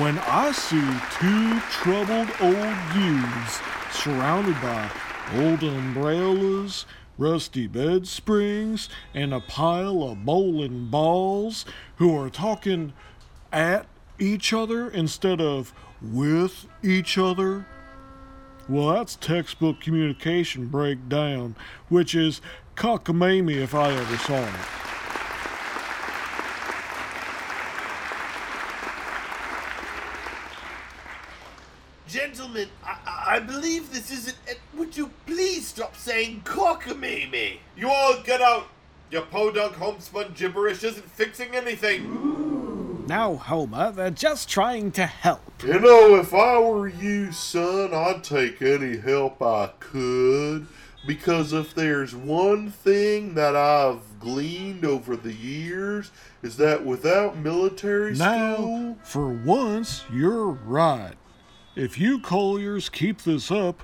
When 0.00 0.18
I 0.18 0.50
see 0.50 0.82
two 1.20 1.60
troubled 1.70 2.28
old 2.40 2.76
youths 2.96 3.60
surrounded 3.92 4.60
by 4.60 4.90
old 5.36 5.62
umbrellas, 5.62 6.86
rusty 7.18 7.68
bed 7.68 8.08
springs, 8.08 8.88
and 9.14 9.32
a 9.32 9.38
pile 9.38 10.02
of 10.02 10.24
bowling 10.24 10.88
balls 10.88 11.64
who 11.98 12.18
are 12.18 12.30
talking 12.30 12.92
at 13.52 13.86
each 14.18 14.52
other 14.52 14.90
instead 14.90 15.40
of 15.40 15.72
with 16.02 16.66
each 16.82 17.16
other? 17.16 17.64
Well, 18.68 18.88
that's 18.88 19.14
textbook 19.14 19.80
communication 19.80 20.66
breakdown, 20.66 21.54
which 21.88 22.14
is 22.16 22.40
cockamamie 22.76 23.56
if 23.62 23.74
I 23.74 23.92
ever 23.92 24.16
saw 24.18 24.38
it. 24.38 24.54
Gentlemen, 32.08 32.68
I, 32.84 32.96
I- 33.06 33.34
I 33.36 33.38
believe 33.38 33.92
this 33.92 34.10
isn't. 34.10 34.36
Would 34.76 34.96
you 34.96 35.10
please 35.26 35.68
stop 35.68 35.94
saying 35.96 36.42
cockamamie? 36.44 37.58
You 37.76 37.88
all 37.88 38.20
get 38.24 38.40
out! 38.40 38.66
Your 39.10 39.22
podunk 39.22 39.74
homespun 39.74 40.32
gibberish 40.34 40.82
isn't 40.82 41.08
fixing 41.10 41.54
anything. 41.54 43.06
Now, 43.06 43.34
Homer, 43.36 43.90
they're 43.92 44.10
just 44.10 44.48
trying 44.48 44.90
to 44.92 45.06
help. 45.06 45.62
You 45.64 45.78
know, 45.80 46.16
if 46.16 46.32
I 46.34 46.58
were 46.60 46.88
you, 46.88 47.30
son, 47.32 47.92
I'd 47.92 48.22
take 48.24 48.62
any 48.62 48.96
help 48.98 49.40
I 49.42 49.70
could. 49.80 50.66
Because 51.06 51.52
if 51.52 51.74
there's 51.74 52.14
one 52.14 52.70
thing 52.70 53.34
that 53.34 53.56
I've 53.56 54.20
gleaned 54.20 54.84
over 54.84 55.16
the 55.16 55.32
years, 55.32 56.10
is 56.42 56.56
that 56.58 56.84
without 56.84 57.38
military 57.38 58.14
Now, 58.14 58.54
school, 58.54 58.98
for 59.02 59.28
once, 59.28 60.04
you're 60.12 60.50
right. 60.50 61.14
If 61.74 61.98
you 61.98 62.18
Collyers 62.18 62.90
keep 62.92 63.22
this 63.22 63.50
up, 63.50 63.82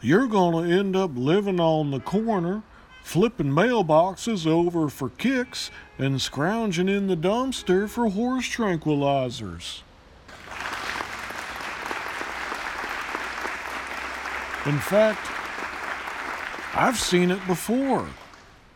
you're 0.00 0.26
gonna 0.26 0.68
end 0.68 0.96
up 0.96 1.12
living 1.14 1.60
on 1.60 1.92
the 1.92 2.00
corner, 2.00 2.62
flipping 3.02 3.52
mailboxes 3.52 4.46
over 4.46 4.88
for 4.88 5.10
kicks, 5.10 5.70
and 5.98 6.20
scrounging 6.20 6.88
in 6.88 7.06
the 7.06 7.16
dumpster 7.16 7.88
for 7.88 8.10
horse 8.10 8.48
tranquilizers. 8.48 9.82
In 14.66 14.78
fact, 14.80 15.20
I've 16.78 16.98
seen 16.98 17.30
it 17.30 17.46
before. 17.46 18.10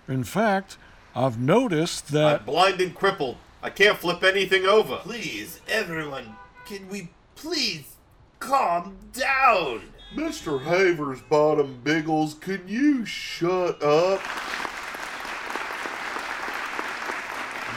In 0.08 0.24
fact, 0.24 0.78
I've 1.14 1.38
noticed 1.38 2.12
that. 2.12 2.40
I'm 2.40 2.46
blind 2.46 2.80
and 2.80 2.94
crippled. 2.94 3.36
I 3.62 3.68
can't 3.68 3.98
flip 3.98 4.24
anything 4.24 4.64
over. 4.64 4.96
Please, 4.96 5.60
everyone, 5.68 6.34
can 6.64 6.88
we 6.88 7.10
please 7.34 7.96
calm 8.38 8.96
down? 9.12 9.82
Mr. 10.14 10.62
Havers 10.62 11.20
Bottom 11.28 11.82
Biggles, 11.84 12.32
can 12.32 12.66
you 12.66 13.04
shut 13.04 13.82
up? 13.82 14.22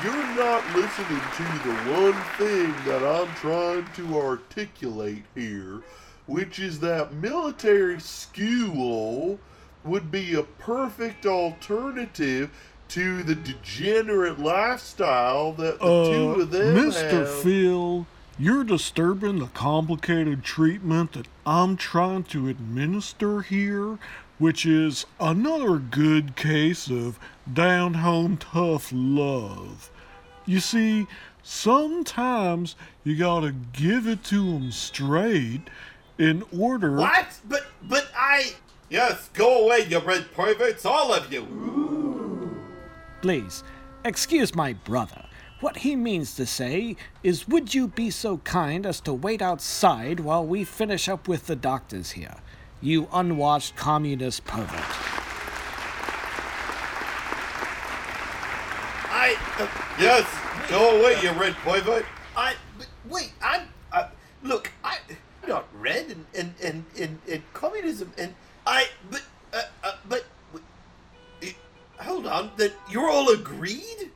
You're 0.05 0.36
not 0.38 0.63
listening 0.73 1.21
to 1.36 1.43
the 1.67 1.75
one 2.01 2.23
thing 2.38 2.73
that 2.86 3.03
I'm 3.03 3.27
trying 3.36 3.86
to 3.97 4.17
articulate 4.17 5.25
here, 5.36 5.81
which 6.27 6.59
is 6.59 6.79
that 6.79 7.13
military 7.13 7.99
school 7.99 9.38
would 9.84 10.12
be 10.12 10.34
a 10.34 10.43
perfect 10.43 11.26
alternative 11.26 12.50
to 12.89 13.24
the 13.24 13.36
degenerate 13.36 14.39
lifestyle 14.39 15.52
that 15.54 15.80
the 15.80 15.86
two 16.12 16.36
Uh, 16.38 16.41
of 16.41 16.52
them 16.52 16.76
Mr. 16.76 17.12
have. 17.19 17.30
Phil, 17.41 18.06
you're 18.38 18.63
disturbing 18.63 19.39
the 19.39 19.48
complicated 19.48 20.43
treatment 20.43 21.13
that 21.13 21.28
I'm 21.46 21.76
trying 21.78 22.24
to 22.26 22.48
administer 22.50 23.41
here, 23.41 23.98
which 24.38 24.65
is 24.65 25.06
another 25.19 25.78
good 25.78 26.36
case 26.36 26.89
of 26.89 27.19
down 27.52 27.96
home 27.96 28.38
tough 28.38 28.89
love. 28.93 29.89
You 30.46 30.60
see, 30.60 31.08
sometimes 31.41 32.76
you 33.04 33.15
gotta 33.15 33.52
give 33.52 34.08
it 34.08 34.24
to 34.26 34.56
'em 34.56 34.72
straight 34.72 35.62
in 36.17 36.43
order. 36.58 36.98
What? 36.98 37.28
But, 37.48 37.65
but 37.82 38.12
I. 38.15 38.54
Yes, 38.93 39.27
go 39.34 39.65
away, 39.65 39.88
you 39.89 39.97
red 39.97 40.32
perverts, 40.36 40.86
all 40.86 41.12
of 41.15 41.34
you! 41.34 42.62
Please, 43.23 43.63
excuse 44.06 44.53
my 44.53 44.73
brother. 44.73 45.25
What 45.62 45.77
he 45.77 45.95
means 45.95 46.36
to 46.36 46.45
say 46.45 46.95
is, 47.23 47.47
would 47.47 47.73
you 47.73 47.88
be 47.88 48.12
so 48.12 48.38
kind 48.38 48.86
as 48.86 48.99
to 49.01 49.12
wait 49.12 49.41
outside 49.41 50.19
while 50.19 50.45
we 50.45 50.63
finish 50.63 51.10
up 51.10 51.27
with 51.27 51.47
the 51.47 51.56
doctors 51.56 52.12
here? 52.12 52.36
You 52.82 53.08
unwashed 53.12 53.75
communist 53.75 54.45
pervert. 54.45 54.69
I. 59.10 59.36
Uh, 59.58 59.67
Yes, 59.99 60.27
go 60.69 60.99
away, 60.99 61.19
you 61.19 61.32
red 61.32 61.56
pervert! 61.63 62.06
I. 62.38 62.53
Wait, 63.10 63.34
I'm. 63.41 63.69
Uh, 63.91 64.10
look, 64.43 64.71
I. 64.84 64.99
I'm 65.41 65.49
not 65.49 65.65
red 65.73 66.12
and, 66.12 66.25
and, 66.38 66.53
and, 66.63 66.86
and, 66.99 67.19
and 67.27 67.41
communism 67.56 68.13
and. 68.19 68.36
I. 68.65 68.88
But. 69.10 69.23
Uh, 69.54 69.62
uh, 69.84 69.95
but. 70.08 70.26
hold 71.99 72.28
on, 72.28 72.52
then 72.58 72.71
you're 72.89 73.10
all 73.10 73.30
agreed? 73.30 74.12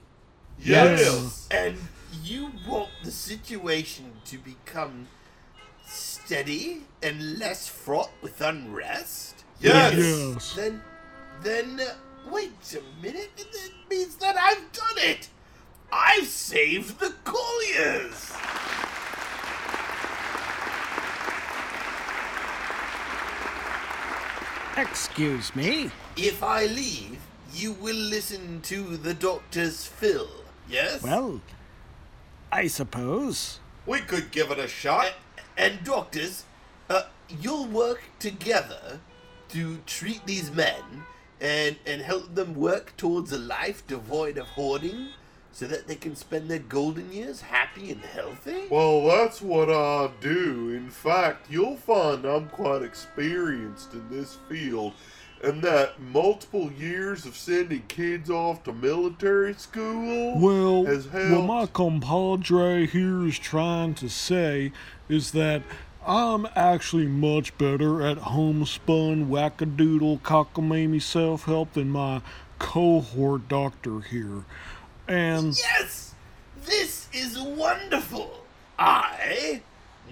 Yes! 0.60 1.47
And 1.51 1.77
you 2.23 2.51
want 2.67 2.89
the 3.03 3.12
situation 3.12 4.12
to 4.25 4.38
become 4.38 5.07
steady 5.86 6.81
and 7.01 7.39
less 7.39 7.67
fraught 7.67 8.12
with 8.21 8.41
unrest? 8.41 9.43
Yes! 9.60 9.93
Yes. 9.95 10.55
Then, 10.55 10.81
then, 11.43 11.79
uh, 11.79 11.93
wait 12.29 12.51
a 12.75 13.01
minute. 13.01 13.31
That 13.38 13.71
means 13.89 14.15
that 14.17 14.36
I've 14.38 14.71
done 14.71 14.97
it. 14.97 15.29
I've 15.91 16.27
saved 16.27 16.99
the 16.99 17.13
Collyers. 17.23 18.33
Excuse 24.77 25.55
me? 25.55 25.89
If 26.15 26.43
I 26.43 26.67
leave, 26.67 27.19
you 27.51 27.73
will 27.73 27.95
listen 27.95 28.61
to 28.61 28.95
the 28.95 29.15
doctor's 29.15 29.87
fill. 29.87 30.29
Yes. 30.69 31.01
Well, 31.01 31.41
I 32.51 32.67
suppose. 32.67 33.59
We 33.87 34.01
could 34.01 34.31
give 34.31 34.51
it 34.51 34.59
a 34.59 34.67
shot. 34.67 35.13
and 35.57 35.83
doctors, 35.83 36.43
uh, 36.91 37.03
you'll 37.41 37.65
work 37.65 38.03
together 38.19 38.99
to 39.49 39.77
treat 39.87 40.23
these 40.27 40.51
men 40.51 40.83
and 41.41 41.77
and 41.85 42.01
help 42.01 42.35
them 42.35 42.53
work 42.53 42.95
towards 42.97 43.31
a 43.31 43.39
life 43.39 43.85
devoid 43.87 44.37
of 44.37 44.45
hoarding, 44.47 45.09
so 45.57 45.65
that 45.65 45.87
they 45.87 45.95
can 45.95 46.15
spend 46.15 46.47
their 46.47 46.59
golden 46.59 47.11
years 47.11 47.41
happy 47.41 47.89
and 47.89 48.01
healthy. 48.01 48.67
Well, 48.69 49.07
that's 49.07 49.41
what 49.41 49.71
I 49.71 50.11
do. 50.21 50.69
In 50.69 50.91
fact, 50.91 51.47
you'll 51.49 51.77
find 51.77 52.25
I'm 52.25 52.47
quite 52.49 52.83
experienced 52.83 53.93
in 53.93 54.07
this 54.07 54.37
field, 54.47 54.93
and 55.43 55.63
that 55.63 55.99
multiple 55.99 56.71
years 56.73 57.25
of 57.25 57.35
sending 57.35 57.81
kids 57.87 58.29
off 58.29 58.63
to 58.65 58.71
military 58.71 59.55
school 59.55 60.39
Well, 60.39 60.85
has 60.85 61.07
helped. 61.07 61.31
what 61.31 61.45
my 61.47 61.65
compadre 61.65 62.85
here 62.85 63.25
is 63.25 63.39
trying 63.39 63.95
to 63.95 64.09
say 64.09 64.71
is 65.09 65.31
that 65.31 65.63
I'm 66.05 66.47
actually 66.55 67.07
much 67.07 67.57
better 67.57 68.05
at 68.05 68.19
homespun 68.19 69.27
wackadoodle 69.27 70.21
cockamamie 70.21 71.01
self-help 71.01 71.73
than 71.73 71.89
my 71.89 72.21
cohort 72.59 73.47
doctor 73.47 74.01
here. 74.01 74.45
And 75.07 75.57
Yes, 75.57 76.13
this 76.65 77.07
is 77.13 77.39
wonderful. 77.39 78.43
I, 78.77 79.61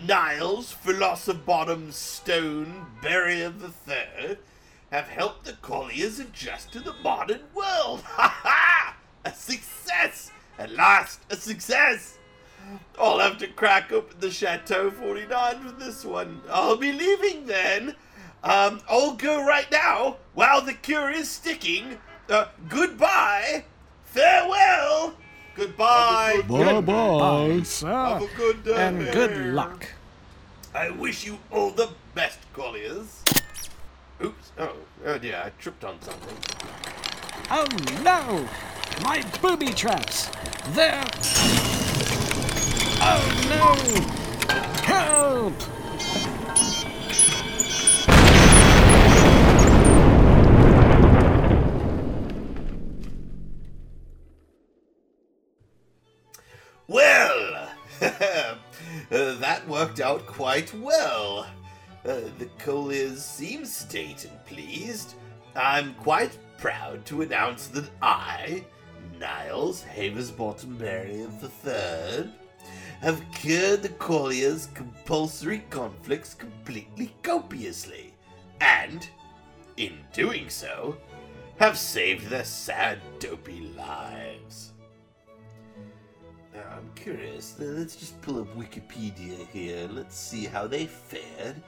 Niles 0.06 0.74
Philosophodom 0.74 1.92
Stone 1.92 2.86
Barrier 3.02 3.50
the 3.50 3.70
Third, 3.70 4.40
have 4.92 5.08
helped 5.08 5.46
the 5.46 5.54
Collyers 5.54 6.20
adjust 6.20 6.72
to 6.74 6.80
the 6.80 6.94
modern 7.04 7.42
world. 7.54 8.02
Ha 8.06 8.40
ha! 8.44 8.96
A 9.26 9.32
success! 9.34 10.32
At 10.58 10.72
last, 10.72 11.20
a 11.30 11.36
success! 11.36 12.18
I'll 12.98 13.20
have 13.20 13.38
to 13.40 13.48
crack 13.48 13.92
open 13.92 14.20
the 14.20 14.32
Chateau 14.32 14.90
49 14.90 15.60
for 15.64 15.72
this 15.74 16.06
one. 16.06 16.42
I'll 16.50 16.78
be 16.78 16.92
leaving 16.94 17.46
then. 17.46 17.96
Um, 18.44 18.82
I'll 18.90 19.16
go 19.16 19.46
right 19.46 19.70
now 19.72 20.18
while 20.34 20.62
the 20.62 20.74
cure 20.74 21.12
is 21.12 21.30
sticking. 21.30 22.00
Uh, 22.30 22.48
goodbye. 22.70 23.66
Farewell. 24.16 25.14
Goodbye. 25.56 26.42
bye 26.48 26.80
bye. 26.80 27.20
Bye, 27.20 27.64
sir. 27.64 27.88
Have 27.88 28.22
a 28.22 28.26
ah. 28.26 28.30
good 28.38 28.64
day. 28.64 28.76
and 28.76 29.12
good 29.12 29.54
luck. 29.54 29.90
I 30.74 30.90
wish 30.90 31.26
you 31.26 31.38
all 31.52 31.72
the 31.72 31.90
best, 32.14 32.40
Collyers. 32.54 33.24
Oops. 34.24 34.52
Oh, 34.58 34.64
uh, 34.64 34.70
oh 35.08 35.18
dear, 35.18 35.42
I 35.44 35.50
tripped 35.62 35.84
on 35.84 36.02
something. 36.02 36.38
Oh 37.52 37.68
no! 38.04 38.48
My 39.04 39.22
booby 39.42 39.74
traps! 39.74 40.30
They're. 40.70 41.04
Oh 43.02 43.24
no! 43.52 43.74
Help! 44.84 45.75
Worked 59.96 60.08
out 60.08 60.28
quite 60.28 60.74
well. 60.74 61.48
Uh, 62.04 62.20
the 62.38 62.50
Collyers 62.60 63.20
seem 63.20 63.64
state 63.64 64.26
and 64.26 64.46
pleased. 64.46 65.16
I'm 65.56 65.94
quite 65.94 66.38
proud 66.58 67.06
to 67.06 67.22
announce 67.22 67.68
that 67.68 67.90
I, 68.02 68.66
Niles 69.18 69.86
Haversbottom 69.86 70.78
Marion 70.78 71.32
III, 71.42 72.30
have 73.00 73.24
cured 73.36 73.84
the 73.84 73.90
Collyers' 73.98 74.68
compulsory 74.74 75.60
conflicts 75.70 76.34
completely 76.34 77.16
copiously, 77.24 78.14
and, 78.60 79.08
in 79.78 80.00
doing 80.12 80.50
so, 80.50 80.98
have 81.58 81.78
saved 81.78 82.28
their 82.28 82.44
sad, 82.44 83.00
dopey 83.20 83.72
lives. 83.78 84.74
Now, 86.56 86.78
I'm 86.78 86.90
curious. 86.96 87.56
Let's 87.60 87.96
just 87.96 88.22
pull 88.22 88.40
up 88.40 88.48
Wikipedia 88.56 89.48
here. 89.50 89.90
Let's 89.92 90.18
see 90.18 90.46
how 90.46 90.68
they 90.68 90.86
fared 90.86 91.62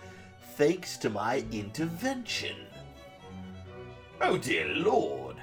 thanks 0.58 0.98
to 0.98 1.10
my 1.10 1.44
intervention. 1.52 2.56
Oh 4.22 4.38
dear 4.38 4.68
lord. 4.70 5.36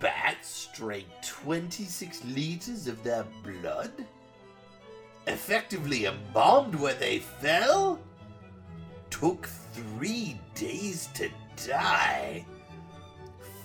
Bats 0.00 0.68
drank 0.74 1.06
26 1.26 2.24
liters 2.26 2.86
of 2.86 3.02
their 3.02 3.24
blood? 3.42 3.92
Effectively 5.26 6.04
embalmed 6.04 6.74
where 6.74 6.94
they 6.94 7.18
fell? 7.18 7.98
Took 9.10 9.48
three 9.72 10.38
days 10.54 11.08
to 11.14 11.30
die? 11.66 12.44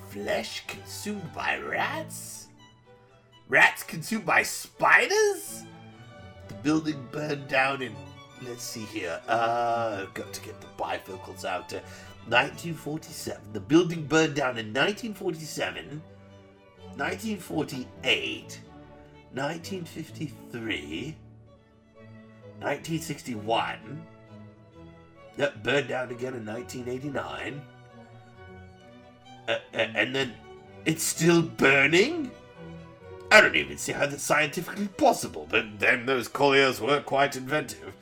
Flesh 0.09 0.63
consumed 0.67 1.33
by 1.33 1.57
rats? 1.57 2.48
Rats 3.49 3.81
consumed 3.81 4.25
by 4.27 4.43
spiders? 4.43 5.63
The 6.47 6.53
building 6.55 7.07
burned 7.11 7.47
down 7.47 7.81
in. 7.81 7.95
Let's 8.43 8.63
see 8.63 8.85
here. 8.85 9.19
Uh, 9.27 10.05
got 10.13 10.31
to 10.31 10.41
get 10.41 10.61
the 10.61 10.67
bifocals 10.77 11.43
out. 11.43 11.73
Uh, 11.73 11.81
1947. 12.27 13.41
The 13.53 13.59
building 13.59 14.05
burned 14.05 14.35
down 14.35 14.59
in 14.59 14.67
1947, 14.67 16.01
1948, 16.95 18.61
1953, 19.33 21.17
1961. 22.59 24.03
That 25.37 25.63
burned 25.63 25.87
down 25.87 26.11
again 26.11 26.35
in 26.35 26.45
1989. 26.45 27.61
Uh, 29.47 29.51
uh, 29.51 29.57
and 29.73 30.15
then 30.15 30.35
it's 30.85 31.03
still 31.03 31.41
burning? 31.41 32.29
I 33.31 33.41
don't 33.41 33.55
even 33.55 33.77
see 33.77 33.91
how 33.91 34.07
that's 34.07 34.23
scientifically 34.23 34.87
possible, 34.87 35.47
but 35.49 35.79
then 35.79 36.05
those 36.05 36.27
Collyers 36.27 36.79
were 36.79 37.01
quite 37.01 37.35
inventive. 37.35 37.93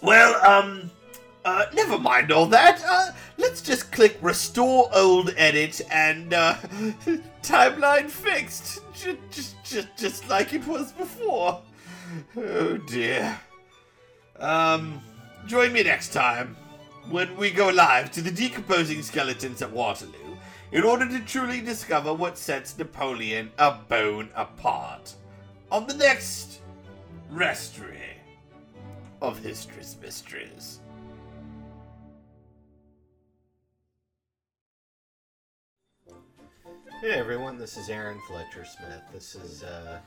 Well, 0.00 0.34
um, 0.44 0.90
uh, 1.44 1.66
never 1.74 1.98
mind 1.98 2.30
all 2.30 2.46
that. 2.46 2.82
Uh, 2.86 3.12
let's 3.38 3.60
just 3.60 3.90
click 3.90 4.16
restore 4.20 4.88
old 4.94 5.34
edit 5.36 5.80
and, 5.90 6.32
uh, 6.32 6.54
timeline 7.42 8.08
fixed. 8.08 8.80
Just, 8.94 9.18
just, 9.30 9.64
just, 9.64 9.88
just 9.96 10.28
like 10.28 10.52
it 10.52 10.66
was 10.66 10.92
before. 10.92 11.60
Oh 12.36 12.76
dear. 12.76 13.38
Um, 14.38 15.00
join 15.46 15.72
me 15.72 15.82
next 15.82 16.12
time 16.12 16.56
when 17.10 17.36
we 17.36 17.50
go 17.50 17.68
live 17.68 18.12
to 18.12 18.22
the 18.22 18.30
decomposing 18.30 19.02
skeletons 19.02 19.60
at 19.60 19.70
Waterloo 19.70 20.21
in 20.72 20.84
order 20.84 21.06
to 21.06 21.20
truly 21.20 21.60
discover 21.60 22.12
what 22.14 22.38
sets 22.38 22.76
Napoleon 22.78 23.52
a 23.58 23.72
bone 23.88 24.30
apart. 24.34 25.14
On 25.70 25.86
the 25.86 25.94
next 25.94 26.60
Restory 27.30 28.16
of 29.20 29.38
History's 29.38 29.96
Mysteries. 30.00 30.80
Hey 37.02 37.14
everyone, 37.14 37.58
this 37.58 37.76
is 37.76 37.88
Aaron 37.88 38.20
Fletcher 38.28 38.64
Smith. 38.64 39.02
This 39.12 39.34
is 39.34 39.64
uh, 39.64 39.98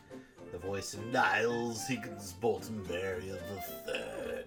the 0.54 0.58
voice 0.58 0.94
of 0.94 1.06
Niles 1.08 1.86
Higgins 1.86 2.32
Bolton 2.40 2.82
Berry 2.84 3.32
of 3.32 3.40
the 3.50 3.62
Third. 3.86 4.46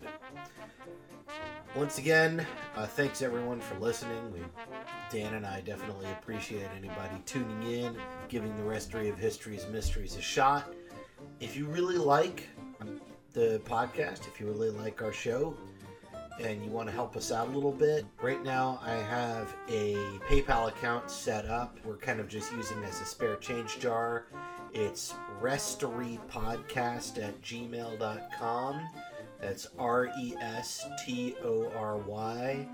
Once 1.77 1.99
again, 1.99 2.47
uh, 2.75 2.87
thanks 2.87 3.21
everyone 3.21 3.61
for 3.61 3.79
listening. 3.79 4.33
We, 4.33 4.41
Dan 5.11 5.35
and 5.35 5.45
I 5.45 5.61
definitely 5.61 6.07
appreciate 6.13 6.67
anybody 6.75 7.21
tuning 7.27 7.71
in, 7.71 7.95
giving 8.29 8.57
the 8.57 8.63
Restory 8.63 9.13
of 9.13 9.19
History's 9.19 9.67
Mysteries 9.67 10.17
a 10.17 10.23
shot. 10.23 10.73
If 11.41 11.55
you 11.55 11.67
really 11.67 11.99
like 11.99 12.49
the 13.35 13.61
podcast, 13.67 14.27
if 14.27 14.41
you 14.41 14.47
really 14.47 14.71
like 14.71 15.03
our 15.03 15.13
show, 15.13 15.55
and 16.41 16.65
you 16.65 16.71
want 16.71 16.89
to 16.89 16.95
help 16.95 17.17
us 17.17 17.33
out 17.33 17.49
a 17.49 17.51
little 17.51 17.73
bit, 17.73 18.07
right 18.23 18.43
now 18.43 18.81
I 18.83 18.95
have 18.95 19.55
a 19.69 19.95
PayPal 20.29 20.69
account 20.69 21.11
set 21.11 21.47
up. 21.47 21.79
We're 21.85 21.97
kind 21.97 22.21
of 22.21 22.29
just 22.29 22.53
using 22.53 22.83
as 22.85 23.01
a 23.01 23.05
spare 23.05 23.37
change 23.37 23.79
jar. 23.79 24.27
It's 24.73 25.15
restorypodcast 25.43 27.23
at 27.23 27.41
gmail.com. 27.43 28.89
That's 29.41 29.69
R 29.79 30.11
E 30.21 30.35
S 30.41 30.87
T 31.05 31.37
O 31.45 31.71
R 31.77 31.97
Y 31.97 32.69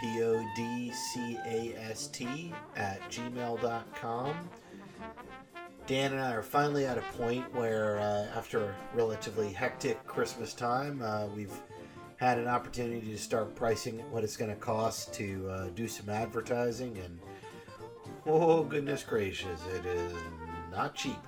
P 0.00 0.22
O 0.22 0.44
D 0.56 0.92
C 0.92 1.38
A 1.44 1.74
S 1.90 2.06
T 2.08 2.52
at 2.76 3.00
gmail.com. 3.10 4.48
Dan 5.86 6.12
and 6.12 6.22
I 6.22 6.32
are 6.32 6.42
finally 6.42 6.86
at 6.86 6.96
a 6.96 7.02
point 7.18 7.52
where, 7.54 7.98
uh, 7.98 8.26
after 8.34 8.64
a 8.64 8.74
relatively 8.94 9.52
hectic 9.52 10.02
Christmas 10.06 10.54
time, 10.54 11.02
uh, 11.02 11.26
we've 11.26 11.52
had 12.16 12.38
an 12.38 12.48
opportunity 12.48 13.10
to 13.10 13.18
start 13.18 13.54
pricing 13.54 13.98
what 14.10 14.24
it's 14.24 14.36
going 14.36 14.50
to 14.50 14.56
cost 14.56 15.12
to 15.14 15.48
uh, 15.50 15.68
do 15.74 15.88
some 15.88 16.08
advertising, 16.08 16.96
and 16.98 17.18
oh, 18.26 18.62
goodness 18.62 19.02
gracious, 19.02 19.60
it 19.74 19.84
is 19.86 20.12
not 20.70 20.94
cheap. 20.94 21.18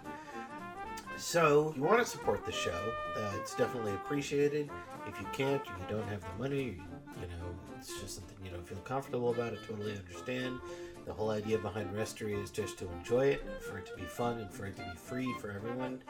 So, 1.17 1.71
if 1.71 1.77
you 1.77 1.83
want 1.83 1.99
to 1.99 2.05
support 2.05 2.45
the 2.45 2.53
show, 2.53 2.79
uh, 3.17 3.31
it's 3.41 3.55
definitely 3.55 3.93
appreciated. 3.93 4.71
If 5.07 5.19
you 5.19 5.27
can't, 5.33 5.63
or 5.63 5.73
you 5.81 5.87
don't 5.89 6.09
have 6.09 6.21
the 6.21 6.43
money, 6.43 6.79
you 7.21 7.27
know, 7.29 7.47
it's 7.79 8.01
just 8.01 8.17
something 8.17 8.37
you 8.45 8.51
don't 8.51 8.67
feel 8.67 8.79
comfortable 8.79 9.31
about, 9.31 9.55
I 9.55 9.57
totally 9.67 9.97
understand. 9.97 10.61
The 11.07 11.13
whole 11.13 11.31
idea 11.31 11.57
behind 11.57 11.95
Restory 11.95 12.43
is 12.43 12.51
just 12.51 12.79
to 12.79 12.91
enjoy 12.99 13.27
it, 13.27 13.63
for 13.63 13.79
it 13.79 13.87
to 13.87 13.95
be 13.95 14.03
fun, 14.03 14.41
and 14.41 14.51
for 14.51 14.67
it 14.67 14.75
to 14.77 14.83
be 14.83 14.97
free 14.97 15.33
for 15.41 15.53
everyone. 15.53 16.03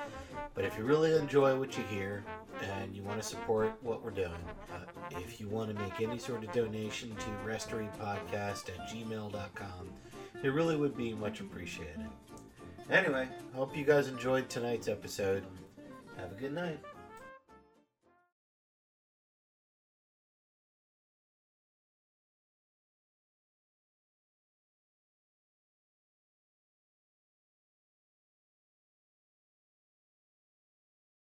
But 0.55 0.65
if 0.65 0.79
you 0.79 0.85
really 0.85 1.15
enjoy 1.15 1.59
what 1.59 1.77
you 1.77 1.85
hear 1.85 2.25
and 2.63 2.97
you 2.97 3.03
want 3.03 3.21
to 3.21 3.27
support 3.27 3.75
what 3.83 4.03
we're 4.03 4.11
doing, 4.11 4.33
uh, 4.73 5.19
if 5.21 5.39
you 5.39 5.49
want 5.49 5.69
to 5.69 5.83
make 5.83 6.01
any 6.01 6.19
sort 6.19 6.43
of 6.45 6.53
donation 6.53 7.15
to 7.17 7.27
restorypodcast 7.47 8.71
at 8.71 8.89
gmail.com, 8.89 9.91
it 10.43 10.49
really 10.49 10.77
would 10.77 10.97
be 10.97 11.13
much 11.13 11.41
appreciated. 11.41 12.07
Anyway, 12.91 13.29
hope 13.55 13.77
you 13.77 13.85
guys 13.85 14.09
enjoyed 14.09 14.49
tonight's 14.49 14.89
episode. 14.89 15.45
Have 16.17 16.33
a 16.33 16.37
good 16.37 16.55
night. 16.55 16.79